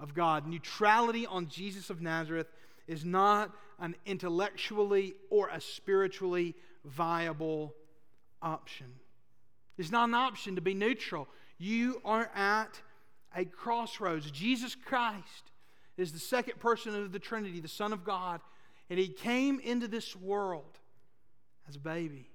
of 0.00 0.14
God. 0.14 0.46
Neutrality 0.46 1.26
on 1.26 1.48
Jesus 1.48 1.90
of 1.90 2.00
Nazareth 2.00 2.48
is 2.88 3.04
not 3.04 3.54
an 3.82 3.96
intellectually 4.06 5.14
or 5.28 5.48
a 5.48 5.60
spiritually 5.60 6.54
viable 6.84 7.74
option. 8.40 8.86
It's 9.76 9.90
not 9.90 10.08
an 10.08 10.14
option 10.14 10.54
to 10.54 10.62
be 10.62 10.72
neutral. 10.72 11.28
You 11.58 12.00
are 12.04 12.30
at 12.34 12.80
a 13.36 13.44
crossroads. 13.44 14.30
Jesus 14.30 14.76
Christ 14.76 15.50
is 15.96 16.12
the 16.12 16.20
second 16.20 16.60
person 16.60 16.94
of 16.94 17.12
the 17.12 17.18
Trinity, 17.18 17.60
the 17.60 17.68
Son 17.68 17.92
of 17.92 18.04
God, 18.04 18.40
and 18.88 18.98
he 18.98 19.08
came 19.08 19.58
into 19.58 19.88
this 19.88 20.14
world 20.14 20.78
as 21.68 21.74
a 21.74 21.80
baby. 21.80 22.30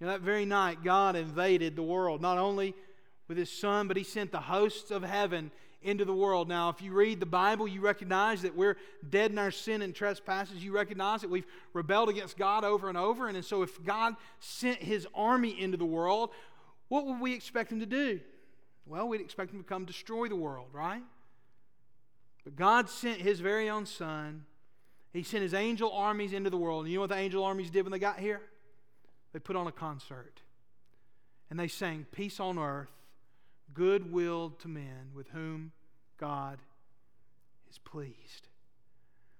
You 0.00 0.06
know, 0.06 0.12
that 0.12 0.22
very 0.22 0.46
night, 0.46 0.82
God 0.82 1.14
invaded 1.14 1.76
the 1.76 1.82
world, 1.82 2.22
not 2.22 2.38
only 2.38 2.74
with 3.28 3.36
his 3.36 3.52
Son, 3.52 3.86
but 3.86 3.96
he 3.96 4.02
sent 4.02 4.32
the 4.32 4.40
hosts 4.40 4.90
of 4.90 5.02
heaven 5.02 5.50
into 5.84 6.04
the 6.04 6.14
world. 6.14 6.48
Now, 6.48 6.70
if 6.70 6.82
you 6.82 6.92
read 6.92 7.20
the 7.20 7.26
Bible, 7.26 7.68
you 7.68 7.80
recognize 7.80 8.42
that 8.42 8.56
we're 8.56 8.76
dead 9.08 9.30
in 9.30 9.38
our 9.38 9.50
sin 9.50 9.82
and 9.82 9.94
trespasses. 9.94 10.64
You 10.64 10.72
recognize 10.72 11.20
that 11.20 11.30
we've 11.30 11.46
rebelled 11.72 12.08
against 12.08 12.36
God 12.36 12.64
over 12.64 12.88
and 12.88 12.98
over. 12.98 13.28
And 13.28 13.44
so, 13.44 13.62
if 13.62 13.82
God 13.84 14.16
sent 14.40 14.78
his 14.78 15.06
army 15.14 15.60
into 15.60 15.76
the 15.76 15.84
world, 15.84 16.30
what 16.88 17.06
would 17.06 17.20
we 17.20 17.34
expect 17.34 17.70
him 17.70 17.80
to 17.80 17.86
do? 17.86 18.20
Well, 18.86 19.08
we'd 19.08 19.20
expect 19.20 19.52
him 19.52 19.58
to 19.58 19.64
come 19.64 19.84
destroy 19.84 20.28
the 20.28 20.36
world, 20.36 20.68
right? 20.72 21.02
But 22.44 22.56
God 22.56 22.90
sent 22.90 23.20
his 23.20 23.40
very 23.40 23.70
own 23.70 23.86
son. 23.86 24.44
He 25.12 25.22
sent 25.22 25.42
his 25.42 25.54
angel 25.54 25.92
armies 25.92 26.32
into 26.32 26.50
the 26.50 26.56
world. 26.56 26.84
And 26.84 26.92
you 26.92 26.98
know 26.98 27.02
what 27.02 27.10
the 27.10 27.16
angel 27.16 27.44
armies 27.44 27.70
did 27.70 27.82
when 27.82 27.92
they 27.92 27.98
got 27.98 28.18
here? 28.18 28.40
They 29.32 29.38
put 29.38 29.56
on 29.56 29.66
a 29.66 29.72
concert. 29.72 30.40
And 31.50 31.58
they 31.58 31.68
sang, 31.68 32.06
Peace 32.12 32.40
on 32.40 32.58
earth, 32.58 32.90
goodwill 33.72 34.50
to 34.60 34.68
men 34.68 35.10
with 35.14 35.28
whom 35.28 35.72
God 36.18 36.58
is 37.70 37.78
pleased. 37.78 38.48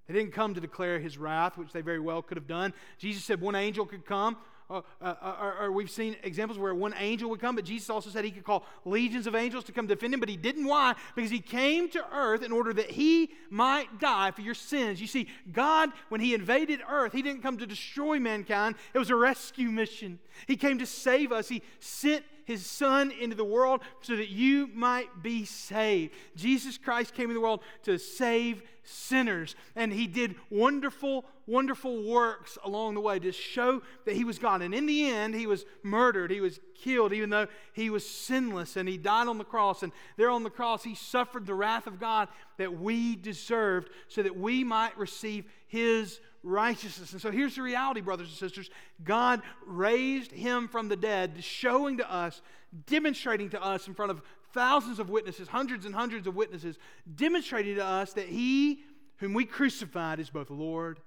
They 0.06 0.14
didn't 0.14 0.32
come 0.32 0.54
to 0.54 0.60
declare 0.60 0.98
his 0.98 1.16
wrath, 1.16 1.56
which 1.56 1.72
they 1.72 1.80
very 1.80 2.00
well 2.00 2.22
could 2.22 2.36
have 2.36 2.46
done. 2.46 2.74
Jesus 2.98 3.24
said 3.24 3.40
one 3.40 3.54
angel 3.54 3.86
could 3.86 4.04
come 4.04 4.36
or, 4.68 4.84
uh, 5.00 5.14
uh, 5.20 5.36
or, 5.40 5.56
or, 5.62 5.72
we've 5.72 5.90
seen 5.90 6.16
examples 6.22 6.58
where 6.58 6.74
one 6.74 6.94
angel 6.98 7.28
would 7.30 7.40
come, 7.40 7.56
but 7.56 7.64
Jesus 7.64 7.90
also 7.90 8.08
said 8.08 8.24
he 8.24 8.30
could 8.30 8.44
call 8.44 8.64
legions 8.84 9.26
of 9.26 9.34
angels 9.34 9.64
to 9.64 9.72
come 9.72 9.86
defend 9.86 10.14
him, 10.14 10.20
but 10.20 10.28
he 10.28 10.36
didn't. 10.36 10.64
Why? 10.64 10.94
Because 11.14 11.30
he 11.30 11.40
came 11.40 11.88
to 11.90 12.04
earth 12.12 12.42
in 12.42 12.50
order 12.50 12.72
that 12.72 12.90
he 12.90 13.30
might 13.50 14.00
die 14.00 14.30
for 14.30 14.40
your 14.40 14.54
sins. 14.54 15.00
You 15.00 15.06
see, 15.06 15.28
God, 15.52 15.90
when 16.08 16.20
he 16.20 16.32
invaded 16.32 16.80
earth, 16.88 17.12
he 17.12 17.20
didn't 17.20 17.42
come 17.42 17.58
to 17.58 17.66
destroy 17.66 18.18
mankind, 18.18 18.76
it 18.94 18.98
was 18.98 19.10
a 19.10 19.16
rescue 19.16 19.70
mission. 19.70 20.18
He 20.46 20.56
came 20.56 20.78
to 20.78 20.86
save 20.86 21.30
us. 21.30 21.48
He 21.48 21.62
sent 21.78 22.24
his 22.44 22.64
son 22.64 23.10
into 23.10 23.36
the 23.36 23.44
world 23.44 23.80
so 24.00 24.16
that 24.16 24.28
you 24.28 24.68
might 24.74 25.22
be 25.22 25.44
saved. 25.44 26.14
Jesus 26.36 26.78
Christ 26.78 27.14
came 27.14 27.30
in 27.30 27.34
the 27.34 27.40
world 27.40 27.60
to 27.84 27.98
save 27.98 28.62
sinners, 28.82 29.56
and 29.74 29.92
he 29.92 30.06
did 30.06 30.36
wonderful, 30.50 31.24
wonderful 31.46 32.02
works 32.02 32.58
along 32.64 32.94
the 32.94 33.00
way 33.00 33.18
to 33.18 33.32
show 33.32 33.82
that 34.04 34.16
he 34.16 34.24
was 34.24 34.38
God. 34.38 34.62
And 34.62 34.74
in 34.74 34.86
the 34.86 35.10
end, 35.10 35.34
he 35.34 35.46
was 35.46 35.64
murdered, 35.82 36.30
he 36.30 36.40
was 36.40 36.60
killed, 36.74 37.12
even 37.12 37.30
though 37.30 37.46
he 37.72 37.90
was 37.90 38.08
sinless, 38.08 38.76
and 38.76 38.88
he 38.88 38.96
died 38.96 39.28
on 39.28 39.38
the 39.38 39.44
cross. 39.44 39.82
And 39.82 39.92
there 40.16 40.30
on 40.30 40.42
the 40.42 40.50
cross, 40.50 40.84
he 40.84 40.94
suffered 40.94 41.46
the 41.46 41.54
wrath 41.54 41.86
of 41.86 42.00
God 42.00 42.28
that 42.58 42.78
we 42.78 43.16
deserved 43.16 43.90
so 44.08 44.22
that 44.22 44.36
we 44.36 44.64
might 44.64 44.96
receive 44.96 45.44
his 45.66 46.20
righteousness. 46.42 47.12
And 47.12 47.20
so 47.20 47.30
here's 47.30 47.56
the 47.56 47.62
reality, 47.62 48.00
brothers 48.00 48.28
and 48.28 48.36
sisters 48.36 48.70
God 49.02 49.42
raised 49.66 50.32
him 50.32 50.68
from 50.68 50.88
the 50.88 50.96
dead, 50.96 51.42
showing 51.42 51.98
to 51.98 52.10
us, 52.10 52.42
demonstrating 52.86 53.50
to 53.50 53.62
us 53.62 53.88
in 53.88 53.94
front 53.94 54.10
of 54.10 54.22
thousands 54.52 55.00
of 55.00 55.10
witnesses, 55.10 55.48
hundreds 55.48 55.84
and 55.84 55.94
hundreds 55.94 56.26
of 56.26 56.36
witnesses, 56.36 56.78
demonstrating 57.16 57.74
to 57.74 57.84
us 57.84 58.12
that 58.12 58.28
he 58.28 58.80
whom 59.18 59.32
we 59.32 59.44
crucified 59.44 60.20
is 60.20 60.30
both 60.30 60.50
Lord 60.50 61.00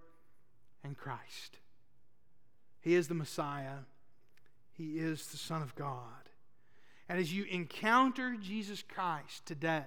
and 0.88 0.98
Christ. 0.98 1.60
He 2.80 2.96
is 2.96 3.08
the 3.08 3.14
Messiah, 3.14 3.80
he 4.72 4.98
is 4.98 5.28
the 5.28 5.38
Son 5.38 5.62
of 5.62 5.76
God. 5.76 6.02
And 7.10 7.20
as 7.20 7.34
you 7.34 7.46
encounter 7.46 8.36
Jesus 8.42 8.84
Christ 8.84 9.46
today, 9.46 9.86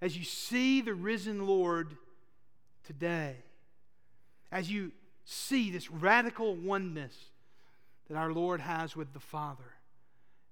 as 0.00 0.16
you 0.16 0.24
see 0.24 0.80
the 0.80 0.94
risen 0.94 1.46
Lord 1.46 1.96
today, 2.84 3.36
as 4.50 4.70
you 4.70 4.92
see 5.24 5.70
this 5.70 5.90
radical 5.90 6.56
oneness 6.56 7.14
that 8.08 8.16
our 8.16 8.32
Lord 8.32 8.60
has 8.60 8.96
with 8.96 9.12
the 9.12 9.20
Father, 9.20 9.74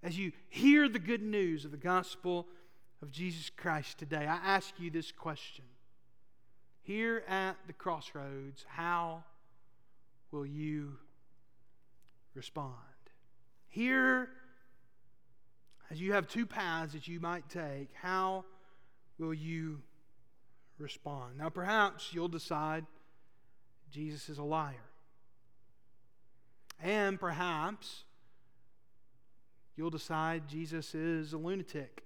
as 0.02 0.18
you 0.18 0.32
hear 0.48 0.88
the 0.88 0.98
good 0.98 1.22
news 1.22 1.64
of 1.64 1.70
the 1.70 1.76
gospel 1.76 2.46
of 3.02 3.10
Jesus 3.10 3.50
Christ 3.50 3.98
today, 3.98 4.26
I 4.26 4.38
ask 4.44 4.74
you 4.78 4.90
this 4.90 5.12
question. 5.12 5.64
Here 6.82 7.22
at 7.28 7.54
the 7.66 7.72
crossroads, 7.72 8.64
how 8.68 9.22
will 10.30 10.46
you 10.46 10.98
respond? 12.34 12.74
Here, 13.68 14.28
as 15.90 16.00
you 16.00 16.12
have 16.12 16.26
two 16.26 16.44
paths 16.44 16.92
that 16.94 17.06
you 17.06 17.20
might 17.20 17.48
take, 17.48 17.90
how 18.00 18.44
will 19.18 19.32
you 19.32 19.80
respond? 20.78 21.38
Now, 21.38 21.50
perhaps 21.50 22.10
you'll 22.12 22.28
decide 22.28 22.84
Jesus 23.90 24.28
is 24.28 24.38
a 24.38 24.42
liar. 24.42 24.74
And 26.82 27.20
perhaps 27.20 28.04
you'll 29.76 29.90
decide 29.90 30.48
Jesus 30.48 30.94
is 30.94 31.32
a 31.32 31.38
lunatic 31.38 32.02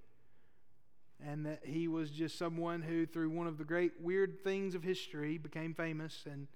and 1.24 1.46
that 1.46 1.60
he 1.64 1.88
was 1.88 2.10
just 2.10 2.38
someone 2.38 2.82
who, 2.82 3.06
through 3.06 3.30
one 3.30 3.46
of 3.46 3.58
the 3.58 3.64
great 3.64 3.92
weird 4.00 4.42
things 4.44 4.74
of 4.74 4.82
history, 4.82 5.38
became 5.38 5.74
famous 5.74 6.24
and 6.30 6.46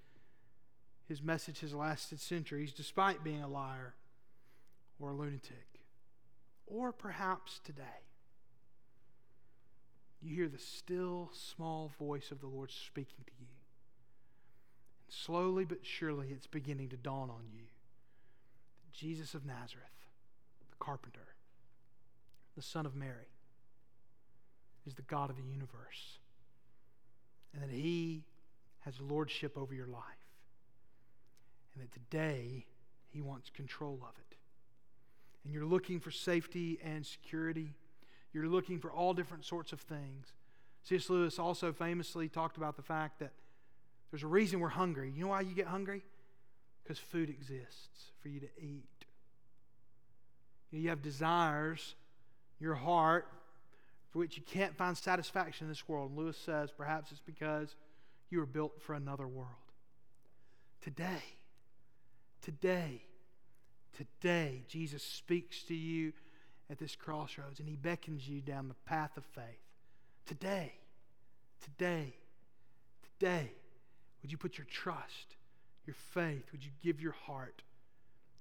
his 1.08 1.22
message 1.22 1.60
has 1.60 1.74
lasted 1.74 2.20
centuries 2.20 2.72
despite 2.72 3.24
being 3.24 3.42
a 3.42 3.48
liar 3.48 3.94
or 5.00 5.10
a 5.10 5.14
lunatic. 5.14 5.80
Or 6.66 6.92
perhaps 6.92 7.60
today, 7.64 8.04
you 10.22 10.36
hear 10.36 10.48
the 10.48 10.58
still 10.58 11.30
small 11.32 11.90
voice 11.98 12.30
of 12.30 12.40
the 12.40 12.46
Lord 12.46 12.70
speaking 12.70 13.24
to 13.26 13.32
you. 13.40 13.46
And 15.06 15.12
Slowly 15.12 15.64
but 15.64 15.78
surely, 15.82 16.28
it's 16.30 16.46
beginning 16.46 16.90
to 16.90 16.96
dawn 16.96 17.30
on 17.30 17.44
you 17.52 17.64
Jesus 18.92 19.34
of 19.34 19.46
Nazareth, 19.46 19.86
the 20.70 20.76
carpenter, 20.78 21.34
the 22.54 22.62
Son 22.62 22.86
of 22.86 22.94
Mary, 22.94 23.29
is 24.86 24.94
the 24.94 25.02
God 25.02 25.30
of 25.30 25.36
the 25.36 25.42
universe, 25.42 26.18
and 27.52 27.62
that 27.62 27.70
He 27.70 28.24
has 28.80 29.00
lordship 29.00 29.56
over 29.58 29.74
your 29.74 29.86
life, 29.86 30.02
and 31.74 31.82
that 31.82 31.92
today 31.92 32.66
He 33.10 33.20
wants 33.20 33.50
control 33.50 33.98
of 34.02 34.14
it. 34.18 34.36
And 35.44 35.52
you're 35.52 35.64
looking 35.64 36.00
for 36.00 36.10
safety 36.10 36.78
and 36.84 37.04
security, 37.04 37.74
you're 38.32 38.46
looking 38.46 38.78
for 38.78 38.90
all 38.90 39.14
different 39.14 39.44
sorts 39.44 39.72
of 39.72 39.80
things. 39.80 40.32
C.S. 40.84 41.10
Lewis 41.10 41.38
also 41.38 41.72
famously 41.72 42.28
talked 42.28 42.56
about 42.56 42.76
the 42.76 42.82
fact 42.82 43.18
that 43.18 43.32
there's 44.10 44.22
a 44.22 44.28
reason 44.28 44.60
we're 44.60 44.68
hungry. 44.68 45.12
You 45.14 45.24
know 45.24 45.30
why 45.30 45.42
you 45.42 45.54
get 45.54 45.66
hungry? 45.66 46.02
Because 46.82 46.98
food 46.98 47.28
exists 47.28 48.12
for 48.20 48.28
you 48.28 48.40
to 48.40 48.48
eat. 48.58 48.84
You 50.72 50.88
have 50.88 51.02
desires, 51.02 51.94
your 52.60 52.74
heart, 52.74 53.26
for 54.10 54.18
which 54.18 54.36
you 54.36 54.42
can't 54.42 54.76
find 54.76 54.96
satisfaction 54.96 55.66
in 55.66 55.70
this 55.70 55.88
world. 55.88 56.10
And 56.10 56.18
Lewis 56.18 56.36
says 56.36 56.70
perhaps 56.76 57.12
it's 57.12 57.20
because 57.20 57.74
you 58.28 58.38
were 58.38 58.46
built 58.46 58.80
for 58.82 58.94
another 58.94 59.26
world. 59.26 59.48
Today, 60.80 61.22
today, 62.42 63.02
today, 63.96 64.62
Jesus 64.68 65.02
speaks 65.02 65.62
to 65.64 65.74
you 65.74 66.12
at 66.70 66.78
this 66.78 66.96
crossroads 66.96 67.60
and 67.60 67.68
he 67.68 67.76
beckons 67.76 68.28
you 68.28 68.40
down 68.40 68.68
the 68.68 68.74
path 68.86 69.16
of 69.16 69.24
faith. 69.24 69.44
Today, 70.26 70.72
today, 71.60 72.14
today. 73.02 73.52
Would 74.22 74.30
you 74.30 74.38
put 74.38 74.58
your 74.58 74.66
trust, 74.66 75.36
your 75.86 75.96
faith, 76.14 76.44
would 76.52 76.64
you 76.64 76.70
give 76.82 77.00
your 77.00 77.12
heart 77.12 77.62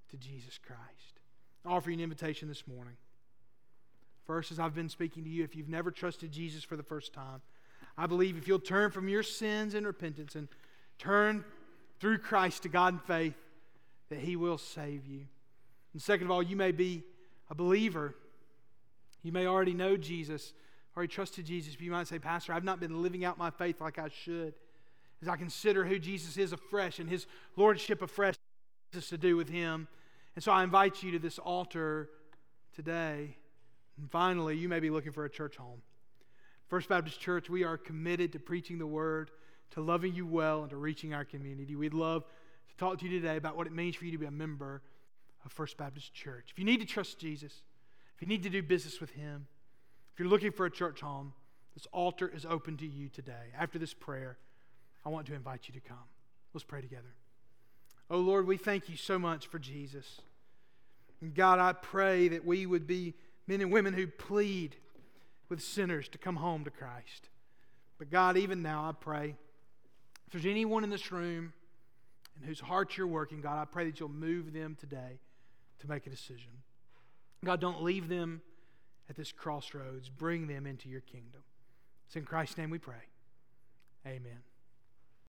to 0.10 0.18
Jesus 0.18 0.60
Christ? 0.66 1.20
I 1.66 1.70
offer 1.70 1.90
you 1.90 1.98
an 1.98 2.04
invitation 2.04 2.48
this 2.48 2.68
morning. 2.68 2.96
First, 4.30 4.52
as 4.52 4.60
I've 4.60 4.76
been 4.76 4.90
speaking 4.90 5.24
to 5.24 5.30
you, 5.32 5.44
if 5.44 5.56
you've 5.56 5.70
never 5.70 5.90
trusted 5.90 6.32
Jesus 6.32 6.64
for 6.64 6.76
the 6.76 6.84
first 6.84 7.14
time, 7.14 7.42
I 7.98 8.06
believe 8.06 8.38
if 8.38 8.48
you'll 8.48 8.60
turn 8.60 8.92
from 8.92 9.10
your 9.10 9.24
sins 9.24 9.74
and 9.74 9.88
repentance 9.88 10.36
and 10.36 10.48
turn 11.00 11.44
through 12.00 12.20
Christ 12.20 12.62
to 12.62 12.70
God 12.70 12.94
in 12.94 13.00
faith, 13.00 13.34
that 14.10 14.20
He 14.20 14.36
will 14.36 14.60
save 14.60 15.08
you. 15.08 15.22
And 15.94 16.00
second 16.00 16.28
of 16.28 16.32
all, 16.32 16.44
you 16.44 16.56
may 16.56 16.72
be 16.72 17.02
a 17.50 17.56
believer. 17.56 18.14
You 19.24 19.32
may 19.32 19.48
already 19.48 19.74
know 19.74 19.98
Jesus, 19.98 20.54
already 20.96 21.12
trusted 21.12 21.48
Jesus, 21.48 21.74
but 21.74 21.82
you 21.82 21.90
might 21.90 22.08
say, 22.08 22.20
Pastor, 22.20 22.54
I've 22.54 22.64
not 22.64 22.80
been 22.80 23.02
living 23.02 23.26
out 23.26 23.40
my 23.40 23.50
faith 23.50 23.82
like 23.82 23.98
I 23.98 24.10
should 24.10 24.54
as 25.24 25.28
I 25.28 25.38
consider 25.38 25.86
who 25.86 25.98
Jesus 25.98 26.38
is 26.38 26.54
afresh 26.54 27.00
and 27.00 27.10
his 27.10 27.26
lordship 27.56 28.04
afresh 28.04 28.36
has 28.94 29.08
to 29.08 29.18
do 29.18 29.36
with 29.36 29.50
him. 29.50 29.88
And 30.36 30.44
so 30.44 30.52
I 30.52 30.64
invite 30.64 31.02
you 31.02 31.14
to 31.14 31.20
this 31.20 31.40
altar 31.40 32.12
today. 32.76 33.36
And 34.00 34.10
finally, 34.10 34.56
you 34.56 34.70
may 34.70 34.80
be 34.80 34.90
looking 34.90 35.12
for 35.12 35.26
a 35.26 35.30
church 35.30 35.58
home. 35.58 35.82
First 36.68 36.88
Baptist 36.88 37.20
Church, 37.20 37.50
we 37.50 37.64
are 37.64 37.78
committed 37.78 38.32
to 38.34 38.40
preaching 38.40 38.78
the 38.78 38.88
word, 38.88 39.32
to 39.72 39.82
loving 39.82 40.16
you 40.16 40.26
well, 40.26 40.62
and 40.62 40.70
to 40.70 40.78
reaching 40.78 41.14
our 41.14 41.26
community. 41.26 41.76
We'd 41.76 41.94
love 41.94 42.24
to 42.70 42.78
talk 42.78 43.00
to 43.00 43.06
you 43.06 43.20
today 43.20 43.36
about 43.36 43.58
what 43.58 43.68
it 43.68 43.74
means 43.74 43.96
for 43.96 44.06
you 44.06 44.12
to 44.12 44.18
be 44.18 44.26
a 44.26 44.32
member 44.32 44.82
of 45.44 45.52
First 45.52 45.78
Baptist 45.78 46.14
Church. 46.14 46.50
If 46.52 46.60
you 46.60 46.66
need 46.66 46.80
to 46.80 46.86
trust 46.86 47.20
Jesus, 47.20 47.52
if 48.16 48.22
you 48.22 48.28
need 48.28 48.44
to 48.44 48.50
do 48.50 48.64
business 48.64 49.02
with 49.02 49.12
him, 49.12 49.48
if 50.14 50.20
you're 50.20 50.30
looking 50.30 50.52
for 50.52 50.66
a 50.66 50.72
church 50.72 51.02
home, 51.02 51.34
this 51.74 51.88
altar 51.92 52.32
is 52.34 52.46
open 52.46 52.78
to 52.78 52.88
you 52.88 53.10
today. 53.10 53.52
After 53.58 53.80
this 53.80 53.94
prayer, 53.94 54.38
I 55.06 55.10
want 55.10 55.28
to 55.28 55.34
invite 55.34 55.68
you 55.68 55.74
to 55.74 55.80
come. 55.82 55.98
Let's 56.54 56.64
pray 56.64 56.82
together. 56.82 57.16
Oh 58.10 58.18
Lord, 58.20 58.48
we 58.48 58.58
thank 58.58 58.90
you 58.90 58.96
so 58.96 59.20
much 59.20 59.48
for 59.48 59.60
Jesus. 59.60 60.22
And 61.22 61.34
God, 61.34 61.60
I 61.60 61.74
pray 61.74 62.30
that 62.30 62.46
we 62.46 62.66
would 62.66 62.88
be 62.88 63.14
men 63.50 63.62
and 63.62 63.72
women 63.72 63.94
who 63.96 64.06
plead 64.06 64.76
with 65.50 65.60
sinners 65.60 66.08
to 66.08 66.20
come 66.20 66.36
home 66.36 66.64
to 66.64 66.70
Christ. 66.70 67.30
But 67.98 68.12
God, 68.12 68.38
even 68.38 68.62
now, 68.62 68.88
I 68.88 68.92
pray 68.92 69.36
if 70.28 70.34
there's 70.34 70.46
anyone 70.46 70.84
in 70.84 70.92
this 70.92 71.12
room 71.12 71.52
and 72.36 72.46
whose 72.46 72.60
heart 72.60 72.96
you're 72.96 73.08
working, 73.08 73.42
God, 73.42 73.60
I 73.60 73.66
pray 73.66 73.86
that 73.86 74.00
you'll 74.00 74.10
move 74.10 74.54
them 74.54 74.78
today 74.80 75.20
to 75.80 75.90
make 75.90 76.06
a 76.06 76.12
decision. 76.12 76.52
God, 77.44 77.60
don't 77.60 77.82
leave 77.82 78.08
them 78.08 78.44
at 79.10 79.16
this 79.16 79.32
crossroads. 79.32 80.10
Bring 80.10 80.46
them 80.46 80.68
into 80.68 80.88
your 80.88 81.02
kingdom. 81.02 81.42
It's 82.06 82.16
in 82.16 82.26
Christ's 82.26 82.60
name 82.60 82.70
we 82.70 82.78
pray. 82.78 83.08
Amen. 84.06 84.44